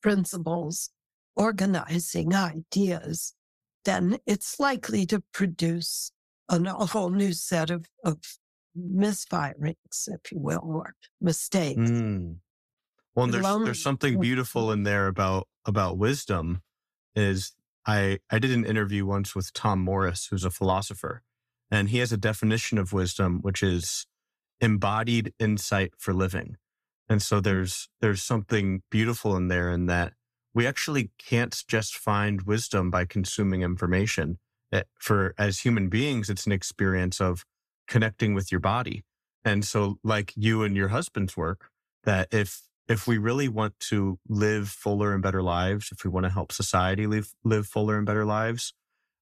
[0.02, 0.92] principles,
[1.36, 3.34] organizing ideas,
[3.84, 6.12] then it's likely to produce
[6.50, 8.18] an, a whole new set of, of
[8.78, 11.80] misfirings, if you will, or mistakes.
[11.80, 12.38] Mm.
[13.16, 16.62] Well, there's there's something beautiful in there about about wisdom.
[17.16, 17.54] Is
[17.88, 21.24] I I did an interview once with Tom Morris, who's a philosopher,
[21.72, 24.06] and he has a definition of wisdom, which is
[24.60, 26.58] embodied insight for living.
[27.08, 30.14] And so there's there's something beautiful in there in that
[30.56, 34.40] we actually can't just find wisdom by consuming information.
[34.72, 37.46] Eh, for as human beings, it's an experience of
[37.88, 39.04] connecting with your body.
[39.44, 41.70] And so like you and your husband's work,
[42.06, 46.26] that if if we really want to live fuller and better lives, if we want
[46.26, 48.74] to help society live live fuller and better lives,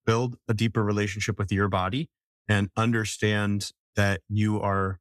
[0.05, 2.09] build a deeper relationship with your body
[2.47, 4.99] and understand that you are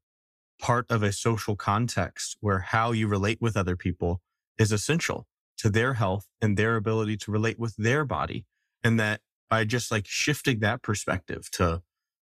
[0.60, 4.20] part of a social context where how you relate with other people
[4.58, 5.26] is essential
[5.62, 8.44] to their health and their ability to relate with their body.
[8.82, 11.82] And that by just like shifting that perspective to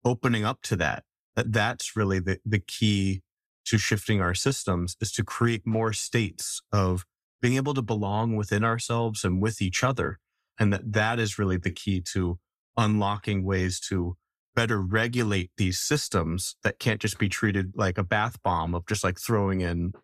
[0.04, 1.04] opening up to that,
[1.34, 3.22] that that's really the, the key
[3.64, 7.06] to shifting our systems is to create more states of
[7.40, 10.18] being able to belong within ourselves and with each other.
[10.58, 12.38] And that that is really the key to
[12.76, 14.18] unlocking ways to
[14.54, 19.02] better regulate these systems that can't just be treated like a bath bomb of just
[19.02, 19.94] like throwing in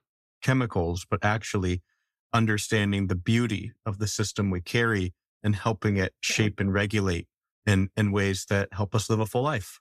[0.40, 1.82] chemicals, but actually
[2.32, 7.26] understanding the beauty of the system we carry and helping it shape and regulate
[7.66, 9.80] in, in ways that help us live a full life.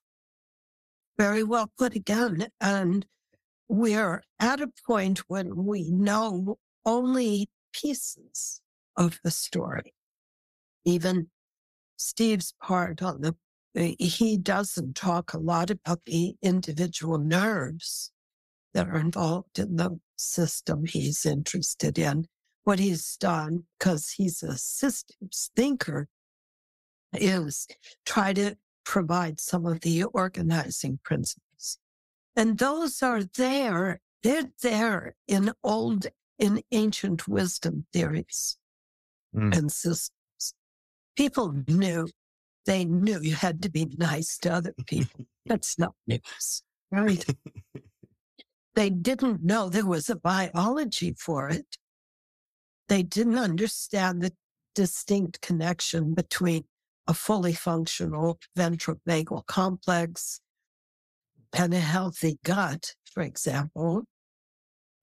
[1.18, 2.48] Very well put again.
[2.62, 3.06] And
[3.68, 8.62] we're at a point when we know only pieces
[8.96, 9.94] of the story.
[10.86, 11.30] Even
[11.98, 13.36] Steve's part on the
[13.76, 18.12] eh, he doesn't talk a lot about the individual nerves
[18.74, 22.26] that are involved in the system he's interested in.
[22.64, 26.08] What he's done, because he's a systems thinker,
[27.14, 27.68] is
[28.06, 31.78] try to provide some of the organizing principles.
[32.36, 34.00] And those are there.
[34.24, 36.08] They're there in old,
[36.38, 38.58] in ancient wisdom theories
[39.36, 39.56] mm.
[39.56, 40.54] and systems.
[41.16, 42.08] People knew
[42.66, 45.26] they knew you had to be nice to other people.
[45.46, 47.26] That's not news, right?
[48.76, 51.78] they didn't know there was a biology for it.
[52.90, 54.34] They didn't understand the
[54.76, 56.66] distinct connection between
[57.08, 60.42] a fully functional ventrovagal complex
[61.54, 64.04] and a healthy gut, for example.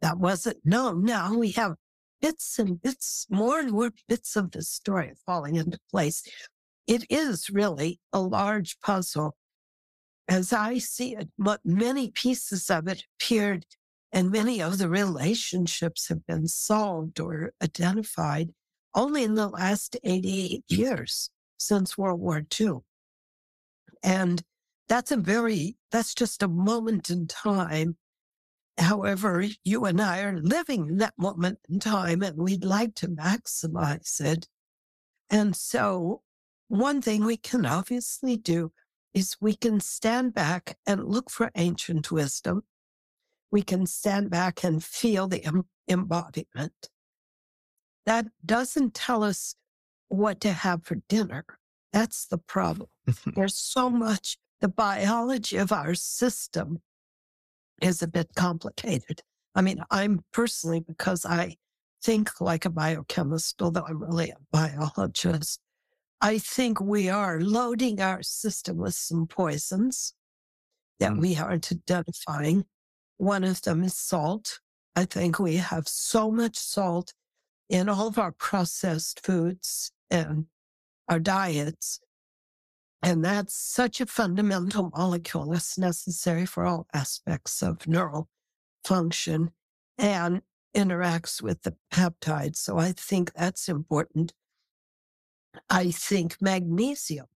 [0.02, 1.04] That wasn't known.
[1.04, 1.76] Now we have
[2.20, 6.22] bits and bits, more and more bits of the story falling into place
[6.86, 9.36] it is really a large puzzle.
[10.28, 13.66] As I see it, but many pieces of it appeared
[14.12, 18.50] and many of the relationships have been solved or identified
[18.94, 22.78] only in the last 88 years since World War II.
[24.02, 24.42] And
[24.88, 27.96] that's a very, that's just a moment in time.
[28.78, 34.20] However, you and I are living that moment in time and we'd like to maximize
[34.20, 34.46] it.
[35.28, 36.22] And so
[36.68, 38.72] one thing we can obviously do
[39.14, 42.62] is we can stand back and look for ancient wisdom.
[43.50, 45.44] We can stand back and feel the
[45.88, 46.90] embodiment.
[48.04, 49.54] That doesn't tell us
[50.08, 51.44] what to have for dinner.
[51.92, 52.88] That's the problem.
[53.26, 56.80] There's so much, the biology of our system
[57.80, 59.22] is a bit complicated.
[59.54, 61.56] I mean, I'm personally, because I
[62.02, 65.60] think like a biochemist, although I'm really a biologist,
[66.20, 70.14] I think we are loading our system with some poisons
[70.98, 71.20] that mm.
[71.20, 72.64] we aren't identifying.
[73.18, 74.60] One of them is salt.
[74.96, 77.14] I think we have so much salt
[77.68, 80.46] in all of our processed foods and
[81.08, 81.98] our diets
[83.02, 88.28] And that's such a fundamental molecule that's necessary for all aspects of neural
[88.84, 89.52] function
[89.98, 90.42] and
[90.76, 92.56] interacts with the peptide.
[92.56, 94.34] So I think that's important.
[95.70, 97.26] I think magnesium,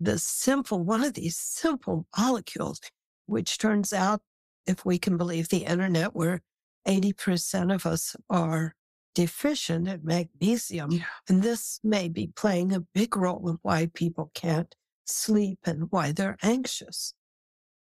[0.00, 2.80] the simple, one of these simple molecules,
[3.26, 4.22] which turns out,
[4.66, 6.40] if we can believe the internet, where
[6.86, 8.74] 80% of us are
[9.14, 10.90] deficient in magnesium.
[10.92, 11.04] Yeah.
[11.28, 14.74] And this may be playing a big role in why people can't
[15.04, 17.14] sleep and why they're anxious.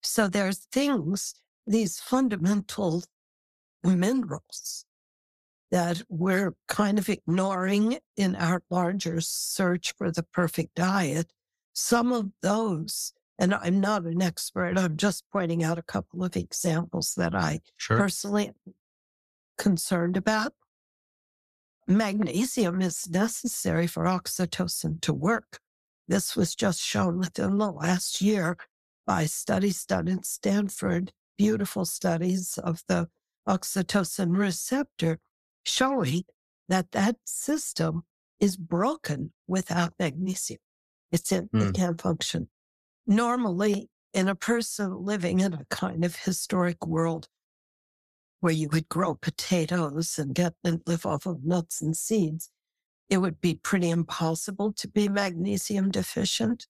[0.04, 1.36] So there's things,
[1.66, 3.04] these fundamental
[3.84, 4.86] minerals
[5.72, 11.34] that we're kind of ignoring in our larger search for the perfect diet.
[11.74, 16.36] Some of those, and I'm not an expert, I'm just pointing out a couple of
[16.36, 17.98] examples that I sure.
[17.98, 18.74] personally am
[19.58, 20.54] concerned about
[21.88, 25.60] magnesium is necessary for oxytocin to work.
[26.08, 28.58] This was just shown within the last year
[29.06, 33.08] by studies done in Stanford, beautiful studies of the
[33.48, 35.20] oxytocin receptor
[35.66, 36.24] showing
[36.68, 38.04] that that system
[38.40, 40.60] is broken without magnesium.
[41.12, 41.70] It's in, mm.
[41.70, 42.50] it can't function.
[43.10, 47.30] Normally, in a person living in a kind of historic world
[48.42, 52.52] where you would grow potatoes and get and live off of nuts and seeds,
[53.10, 56.68] it would be pretty impossible to be magnesium deficient.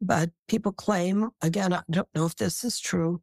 [0.00, 3.20] But people claim, again, I don't know if this is true,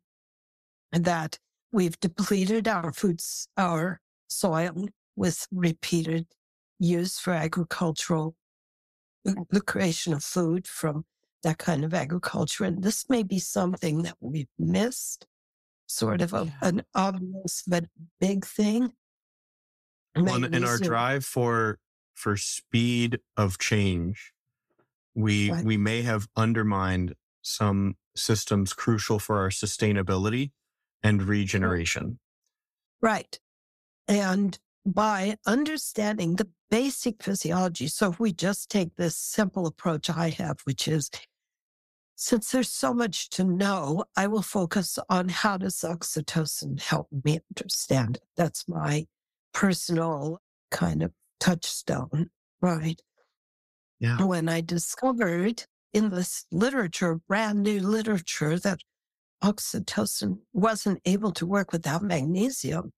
[0.91, 1.39] that
[1.71, 6.27] we've depleted our foods, our soil with repeated
[6.79, 8.35] use for agricultural,
[9.23, 11.05] the creation of food from
[11.43, 12.63] that kind of agriculture.
[12.63, 15.27] And this may be something that we've missed
[15.87, 16.51] sort of a, yeah.
[16.67, 17.85] an obvious but
[18.19, 18.93] big thing.
[20.15, 21.79] Well, in our drive for
[22.15, 24.33] for speed of change,
[25.13, 25.63] we right.
[25.63, 30.51] we may have undermined some systems crucial for our sustainability
[31.03, 32.19] and regeneration.
[33.01, 33.39] Right.
[34.07, 34.57] And
[34.87, 40.61] by understanding the basic physiology, so if we just take this simple approach I have,
[40.63, 41.11] which is
[42.15, 47.41] since there's so much to know, I will focus on how does oxytocin help me
[47.55, 48.23] understand it.
[48.35, 49.05] That's my
[49.53, 50.39] personal
[50.71, 52.99] kind of touchstone, right?
[53.99, 54.23] Yeah.
[54.23, 58.79] When I discovered in this literature, brand new literature, that
[59.43, 62.91] oxytocin wasn't able to work without magnesium,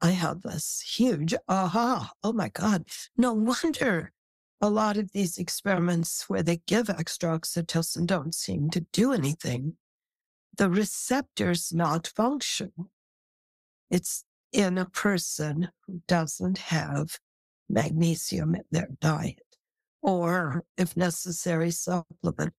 [0.00, 2.12] I had this huge aha.
[2.22, 2.84] Oh my God.
[3.16, 4.12] No wonder
[4.60, 9.76] a lot of these experiments where they give extra oxytocin don't seem to do anything.
[10.56, 12.72] The receptors not function.
[13.90, 17.18] It's in a person who doesn't have
[17.68, 19.42] magnesium in their diet
[20.02, 22.52] or if necessary supplement.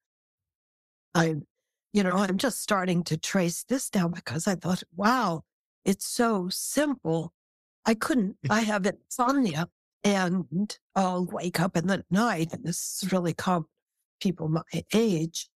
[1.15, 1.47] I'm,
[1.93, 5.43] you know, I'm just starting to trace this down because I thought, wow,
[5.85, 7.33] it's so simple.
[7.85, 9.67] I couldn't, I have insomnia
[10.03, 13.65] and I'll wake up in the night, and this is really common
[14.21, 14.61] people my
[14.93, 15.49] age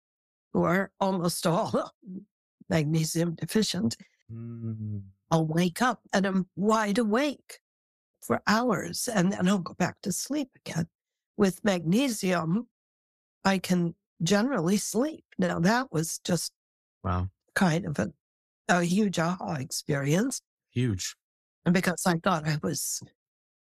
[0.54, 1.92] who are almost all
[2.70, 3.98] magnesium deficient.
[4.32, 5.02] Mm.
[5.32, 7.60] I'll wake up and I'm wide awake
[8.22, 10.88] for hours and then I'll go back to sleep again.
[11.38, 12.68] With magnesium,
[13.44, 15.26] I can generally sleep.
[15.38, 16.52] Now that was just
[17.04, 18.12] wow, kind of a,
[18.68, 20.42] a huge aha experience.
[20.72, 21.16] Huge.
[21.66, 23.02] And because I thought I was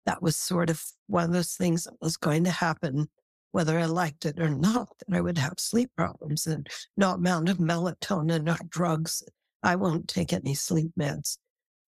[0.06, 3.08] that was sort of one of those things that was going to happen,
[3.52, 6.66] whether I liked it or not, that I would have sleep problems and
[6.96, 9.22] no amount of melatonin or drugs.
[9.62, 11.36] I won't take any sleep meds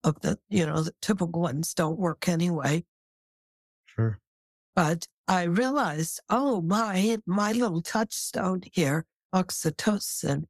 [0.03, 2.83] of the, you know, the typical ones don't work anyway.
[3.85, 4.19] Sure.
[4.75, 10.43] But I realized, oh my, my little touchstone here, oxytocin,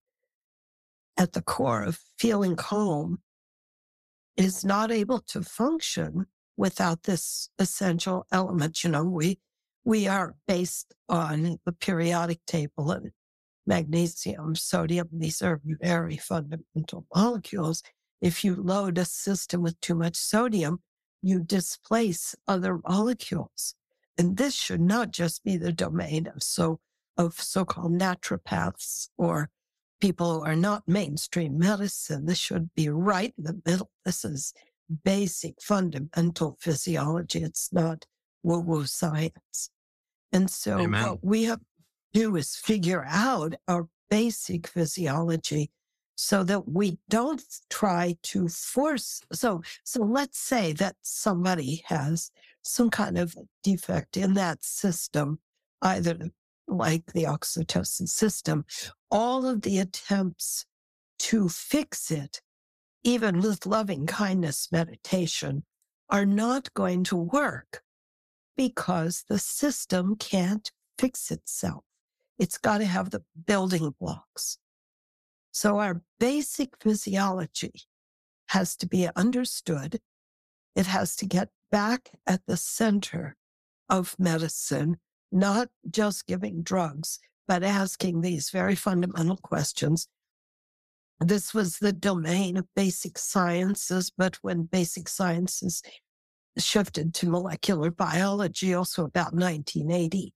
[1.22, 3.20] at the core of feeling calm,
[4.36, 6.26] is not able to function
[6.58, 8.84] without this essential element.
[8.84, 9.38] You know, we,
[9.86, 13.12] we are based on the periodic table and
[13.68, 15.10] magnesium, sodium.
[15.12, 17.84] These are very fundamental molecules.
[18.20, 20.82] If you load a system with too much sodium,
[21.22, 23.76] you displace other molecules.
[24.18, 26.80] And this should not just be the domain of so
[27.16, 29.52] of so-called naturopaths or
[30.02, 32.26] people who are not mainstream medicine.
[32.26, 33.90] This should be right in the middle.
[34.04, 34.54] This is
[35.04, 37.44] basic fundamental physiology.
[37.44, 38.06] It's not
[38.44, 39.70] woo woo science.
[40.34, 41.08] And so Amen.
[41.08, 41.66] what we have to
[42.14, 45.72] do is figure out our basic physiology
[46.16, 49.22] so that we don't try to force.
[49.32, 55.40] So, so let's say that somebody has some kind of defect in that system,
[55.82, 56.32] either
[56.72, 58.66] like the oxytocin system,
[59.12, 60.66] all of the attempts
[61.20, 62.42] to fix it,
[63.04, 65.64] even with loving kindness meditation,
[66.10, 67.84] are not going to work
[68.58, 71.84] because the system can't fix itself.
[72.40, 74.58] It's got to have the building blocks.
[75.52, 77.74] So our basic physiology
[78.50, 80.00] has to be understood.
[80.76, 83.36] It has to get back at the center
[83.90, 84.98] of medicine,
[85.32, 90.08] not just giving drugs, but asking these very fundamental questions.
[91.20, 95.82] This was the domain of basic sciences, but when basic sciences
[96.58, 100.34] shifted to molecular biology, also about 1980,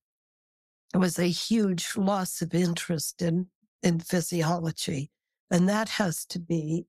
[0.92, 3.48] there was a huge loss of interest in,
[3.82, 5.10] in physiology.
[5.50, 6.86] And that has to be,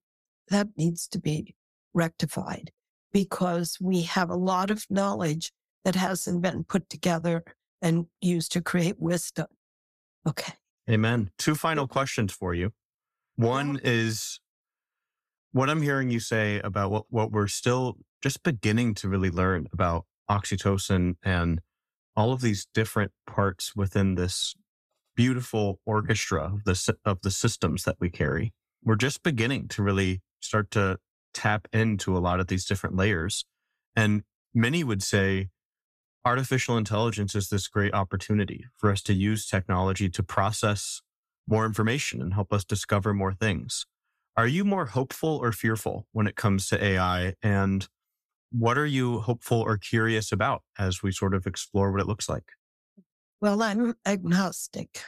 [0.49, 1.55] that needs to be
[1.93, 2.71] rectified
[3.11, 5.51] because we have a lot of knowledge
[5.83, 7.43] that hasn't been put together
[7.81, 9.47] and used to create wisdom.
[10.27, 10.53] Okay.
[10.89, 11.31] Amen.
[11.37, 12.71] Two final questions for you.
[13.35, 14.39] One is
[15.51, 19.67] what I'm hearing you say about what, what we're still just beginning to really learn
[19.71, 21.61] about oxytocin and
[22.15, 24.55] all of these different parts within this
[25.15, 28.53] beautiful orchestra of the, of the systems that we carry.
[28.83, 30.97] We're just beginning to really start to
[31.33, 33.45] tap into a lot of these different layers.
[33.95, 34.23] And
[34.53, 35.49] many would say
[36.27, 41.01] artificial intelligence is this great opportunity for us to use technology to process
[41.47, 43.85] more information and help us discover more things.
[44.35, 47.33] Are you more hopeful or fearful when it comes to AI?
[47.41, 47.87] And
[48.51, 52.27] what are you hopeful or curious about as we sort of explore what it looks
[52.27, 52.51] like?
[53.39, 55.01] Well, I'm agnostic.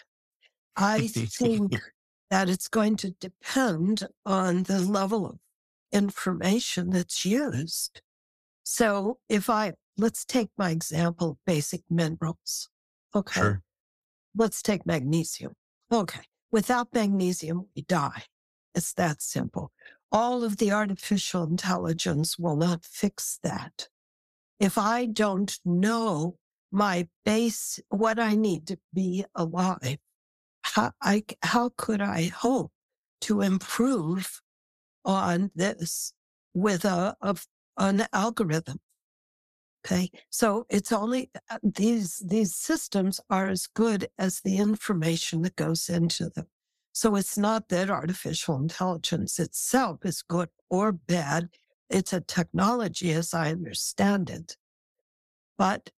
[0.77, 1.81] I think
[2.29, 5.37] that it's going to depend on the level of
[5.91, 8.01] information that's used.
[8.63, 12.69] So if I, let's take my example, basic minerals.
[13.13, 13.41] Okay.
[13.41, 13.61] Sure.
[14.35, 15.53] Let's take magnesium.
[15.91, 16.21] Okay.
[16.51, 18.23] Without magnesium, we die.
[18.73, 19.71] It's that simple.
[20.11, 23.89] All of the artificial intelligence will not fix that.
[24.59, 26.38] If I don't know
[26.71, 29.97] my base, what I need to be alive,
[30.63, 32.71] how, I, how could I hope
[33.21, 34.41] to improve
[35.05, 36.13] on this
[36.53, 37.38] with a, a
[37.77, 38.80] an algorithm?
[39.85, 40.11] Okay.
[40.30, 45.89] So it's only uh, these, these systems are as good as the information that goes
[45.89, 46.47] into them.
[46.91, 51.49] So it's not that artificial intelligence itself is good or bad.
[51.89, 54.57] It's a technology as I understand it.
[55.57, 55.91] But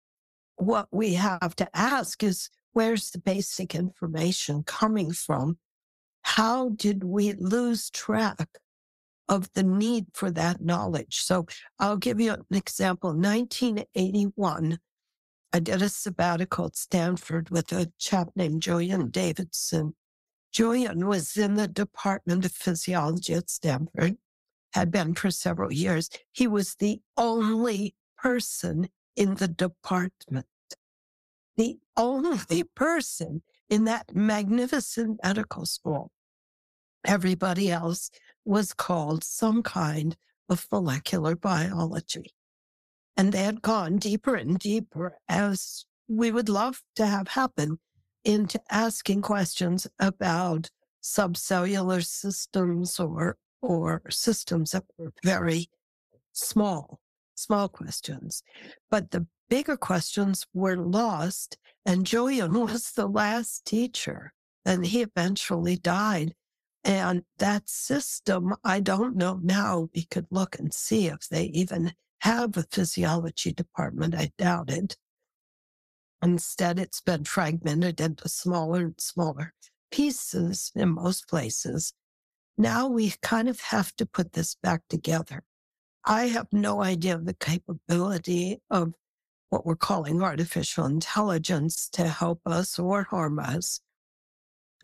[0.56, 5.58] what we have to ask is where's the basic information coming from?
[6.22, 8.48] How did we lose track
[9.30, 11.22] of the need for that knowledge?
[11.22, 11.46] So
[11.78, 13.10] I'll give you an example.
[13.10, 14.78] 1981,
[15.52, 19.94] I did a sabbatical at Stanford with a chap named Julian Davidson.
[20.52, 24.16] Julian was in the Department of Physiology at Stanford,
[24.74, 26.10] had been for several years.
[26.32, 30.46] He was the only person in the department,
[31.56, 36.10] the only person in that magnificent medical school.
[37.06, 38.10] Everybody else
[38.44, 40.16] was called some kind
[40.48, 42.34] of molecular biology.
[43.16, 47.78] And they had gone deeper and deeper as we would love to have happen
[48.24, 50.70] into asking questions about
[51.02, 55.68] subcellular systems or or systems that were very
[56.32, 56.98] small,
[57.34, 58.42] small questions.
[58.90, 61.58] But the bigger questions were lost.
[61.84, 64.32] And Julian was the last teacher,
[64.64, 66.34] and he eventually died.
[66.82, 69.88] And that system, I don't know now.
[69.94, 74.14] We could look and see if they even have a physiology department.
[74.14, 74.96] I doubt it.
[76.22, 79.54] Instead, it's been fragmented into smaller and smaller
[79.90, 81.92] pieces in most places.
[82.56, 85.42] Now we kind of have to put this back together.
[86.04, 88.94] I have no idea of the capability of
[89.48, 93.80] what we're calling artificial intelligence to help us or harm us.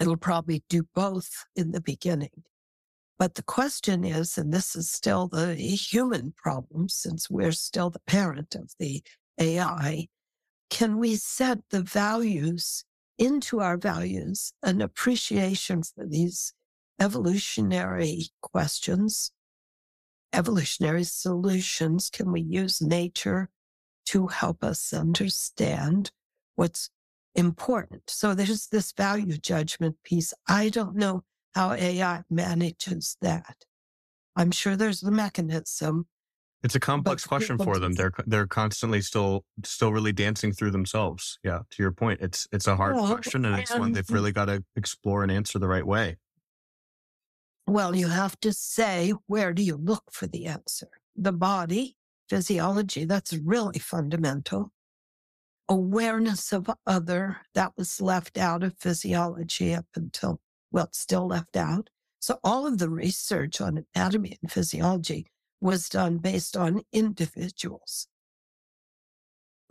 [0.00, 2.42] It'll probably do both in the beginning.
[3.18, 8.00] But the question is, and this is still the human problem since we're still the
[8.00, 9.02] parent of the
[9.40, 10.08] AI,
[10.68, 12.84] can we set the values
[13.18, 16.52] into our values an appreciation for these
[17.00, 19.32] evolutionary questions,
[20.32, 22.10] evolutionary solutions?
[22.10, 23.48] Can we use nature
[24.06, 26.10] to help us understand
[26.54, 26.90] what's
[27.36, 28.02] important?
[28.08, 30.34] So there's this value judgment piece.
[30.48, 31.22] I don't know
[31.54, 33.64] how AI manages that.
[34.36, 36.06] I'm sure there's a mechanism
[36.62, 37.92] It's a complex But question for them.
[37.92, 41.38] They're they're constantly still still really dancing through themselves.
[41.44, 44.32] Yeah, to your point, it's it's a hard Well, question, and it's one they've really
[44.32, 46.16] got to explore and answer the right way.
[47.68, 50.88] Well, you have to say, where do you look for the answer?
[51.16, 51.96] The body,
[52.28, 54.72] physiology, that's really fundamental.
[55.68, 60.40] Awareness of other, that was left out of physiology up until,
[60.70, 61.90] well, still left out.
[62.20, 65.26] So all of the research on anatomy and physiology
[65.60, 68.08] was done based on individuals.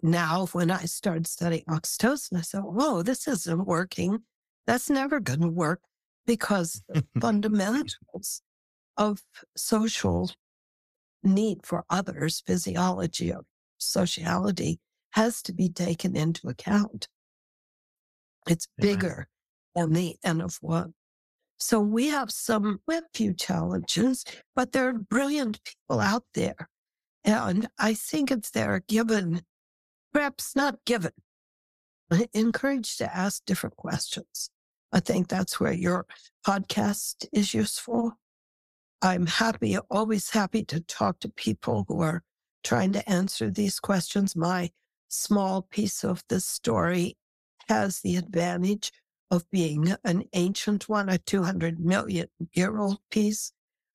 [0.02, 4.20] Now, when I started studying oxytocin, I said, whoa, this isn't working.
[4.68, 5.82] That's never going to work
[6.26, 8.42] because the fundamentals
[8.98, 9.24] of
[9.56, 10.32] social
[11.24, 13.46] need for others, physiology of
[13.78, 14.80] sociality,
[15.16, 17.08] has to be taken into account.
[18.48, 19.28] It's bigger
[19.74, 20.94] than the N of one.
[21.58, 24.26] So we have some, we have a few challenges,
[24.56, 26.70] but there are brilliant people out there.
[27.24, 29.44] And I think it's there given,
[30.14, 31.14] perhaps not given,
[32.10, 34.50] but encouraged to ask different questions.
[34.92, 36.06] I think that's where your
[36.46, 38.14] podcast is useful.
[39.02, 42.22] I'm happy, always happy to talk to people who are
[42.66, 44.36] trying to answer these questions.
[44.36, 44.72] My
[45.08, 47.18] small piece of the story
[47.68, 48.92] has the advantage
[49.32, 53.52] of being an ancient one, a 200 million year old piece.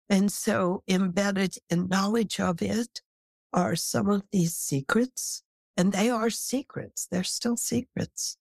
[0.09, 3.01] And so embedded in knowledge of it
[3.53, 5.43] are some of these secrets,
[5.77, 7.07] and they are secrets.
[7.11, 8.37] They're still secrets.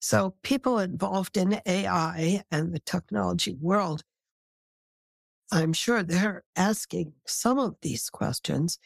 [0.00, 4.02] So people involved in AI and the technology world,
[5.50, 8.78] I'm sure they're asking some of these questions,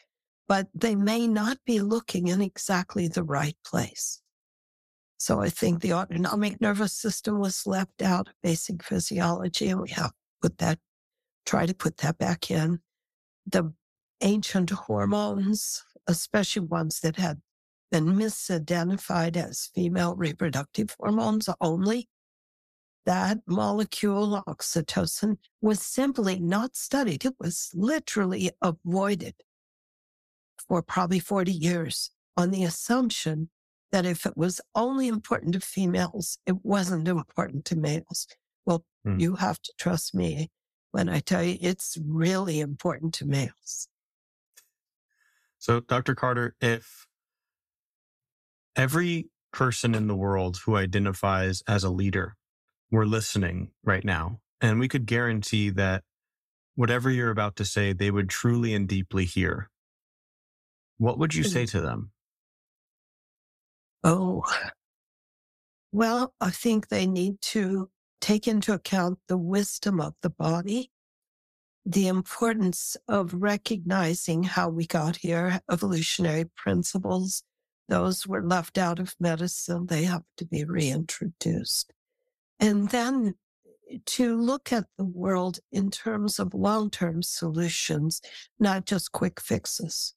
[0.47, 4.21] but they may not be looking in exactly the right place.
[5.17, 9.89] So I think the autonomic nervous system was left out of basic physiology, and we
[9.91, 10.79] have to put that,
[11.45, 12.79] try to put that back in.
[13.45, 13.73] The
[14.21, 17.41] ancient hormones, especially ones that had
[17.89, 22.09] been misidentified as female reproductive hormones only,
[23.05, 27.25] that molecule, oxytocin, was simply not studied.
[27.25, 29.35] It was literally avoided
[30.67, 33.49] for probably 40 years on the assumption
[33.91, 38.27] that if it was only important to females, it wasn't important to males.
[38.65, 39.19] Well, Hmm.
[39.19, 40.49] you have to trust me
[40.91, 43.87] when I tell you it's really important to males.
[45.59, 46.15] So, Dr.
[46.15, 47.05] Carter, if
[48.75, 52.35] every person in the world who identifies as a leader
[52.91, 56.03] were listening right now, and we could guarantee that
[56.75, 59.69] whatever you're about to say, they would truly and deeply hear,
[61.03, 61.77] what would you say mm-hmm.
[61.77, 62.11] to them?
[64.05, 64.43] Oh,
[65.91, 67.89] well, I think they need to
[68.21, 70.91] take into account the wisdom of the body,
[71.85, 77.43] the importance of recognizing how we got here, evolutionary principles.
[77.89, 79.87] Those were left out of medicine.
[79.87, 81.91] They have to be reintroduced.
[82.61, 83.35] And then
[84.05, 88.21] to look at the world in terms of long term solutions,
[88.57, 90.15] not just quick fixes.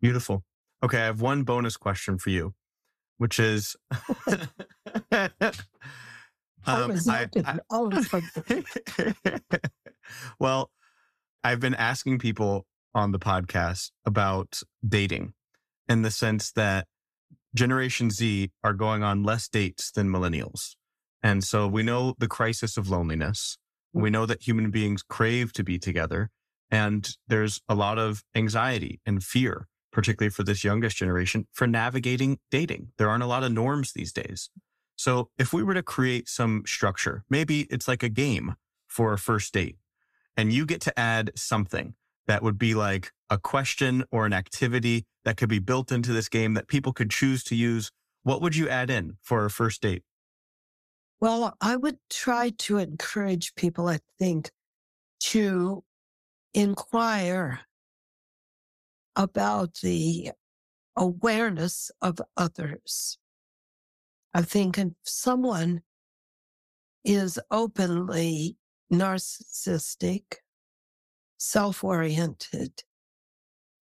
[0.00, 0.44] Beautiful.
[0.82, 2.54] Okay, I have one bonus question for you,
[3.18, 3.76] which is
[5.12, 5.28] um,
[6.66, 8.64] I- I- all of them.
[10.40, 10.70] well,
[11.44, 15.34] I've been asking people on the podcast about dating
[15.88, 16.86] in the sense that
[17.54, 20.76] Generation Z are going on less dates than millennials.
[21.22, 23.58] And so we know the crisis of loneliness.
[23.92, 26.30] We know that human beings crave to be together.
[26.70, 32.38] And there's a lot of anxiety and fear, particularly for this youngest generation, for navigating
[32.50, 32.92] dating.
[32.98, 34.50] There aren't a lot of norms these days.
[34.96, 38.56] So if we were to create some structure, maybe it's like a game
[38.86, 39.76] for a first date,
[40.36, 41.94] and you get to add something
[42.26, 46.28] that would be like a question or an activity that could be built into this
[46.28, 47.90] game that people could choose to use.
[48.22, 50.02] What would you add in for a first date?
[51.20, 54.50] Well, I would try to encourage people, I think,
[55.20, 55.84] to
[56.54, 57.60] inquire
[59.16, 60.30] about the
[60.96, 63.18] awareness of others.
[64.32, 65.82] I think if someone
[67.04, 68.56] is openly
[68.92, 70.36] narcissistic,
[71.38, 72.84] self oriented,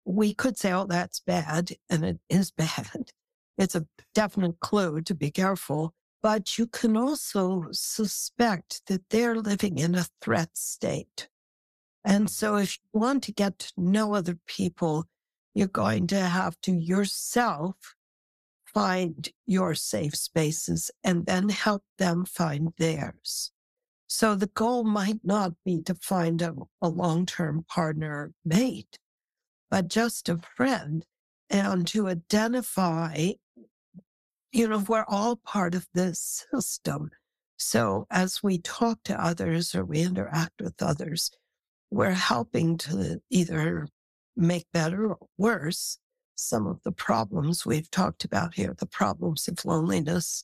[0.06, 1.72] we could say, oh, that's bad.
[1.90, 3.12] And it is bad.
[3.58, 5.94] It's a definite clue to be careful.
[6.24, 11.30] But you can also suspect that they're living in a threat state.
[12.04, 15.06] And so if you want to get to know other people,
[15.58, 17.96] you're going to have to yourself
[18.76, 23.52] find your safe spaces and then help them find theirs.
[24.06, 29.00] So the goal might not be to find a, a long term partner mate,
[29.72, 31.04] but just a friend
[31.50, 33.32] and to identify,
[34.52, 37.10] you know, we're all part of this system.
[37.58, 41.32] So as we talk to others or we interact with others,
[41.90, 43.88] we're helping to either
[44.38, 45.98] make better or worse
[46.36, 50.44] some of the problems we've talked about here, the problems of loneliness.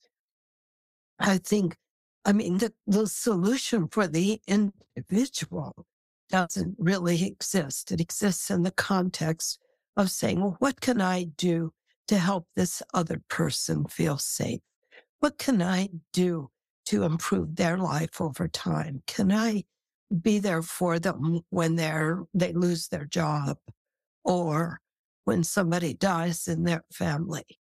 [1.20, 1.78] I think,
[2.26, 5.86] I mean, the, the solution for the individual
[6.30, 7.92] doesn't really exist.
[7.92, 9.60] It exists in the context
[9.96, 11.74] of saying, well, what can I do
[12.08, 14.62] to help this other person feel safe?
[15.20, 16.50] What can I do
[16.88, 19.04] to improve their life over time?
[19.06, 19.64] Can I
[20.22, 23.58] be there for them when they're they lose their job
[24.24, 24.80] or
[25.26, 27.60] when somebody dies in their family?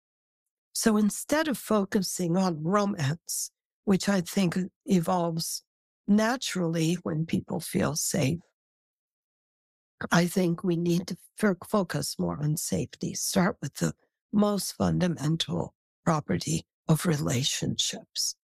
[0.73, 3.51] So instead of focusing on romance,
[3.85, 5.63] which I think evolves
[6.07, 8.39] naturally when people feel safe,
[10.11, 11.17] I think we need to
[11.67, 13.13] focus more on safety.
[13.15, 13.93] Start with the
[14.31, 15.73] most fundamental
[16.05, 18.35] property of relationships.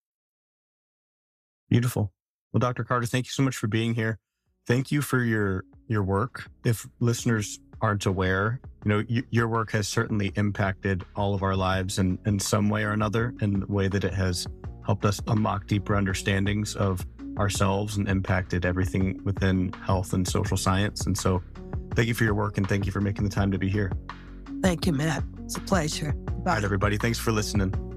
[1.69, 2.11] Beautiful.
[2.51, 2.83] Well, Dr.
[2.83, 4.19] Carter, thank you so much for being here.
[4.65, 6.49] Thank you for your your work.
[6.63, 11.55] If listeners aren't aware, you know, y- your work has certainly impacted all of our
[11.55, 14.47] lives in, in some way or another, in the way that it has
[14.85, 17.05] helped us unlock deeper understandings of
[17.37, 21.05] ourselves and impacted everything within health and social science.
[21.05, 21.43] And so,
[21.93, 23.91] thank you for your work and thank you for making the time to be here.
[24.61, 25.23] Thank you, Matt.
[25.43, 26.13] It's a pleasure.
[26.13, 26.33] Bye.
[26.51, 26.97] All right, everybody.
[26.97, 27.92] Thanks for listening.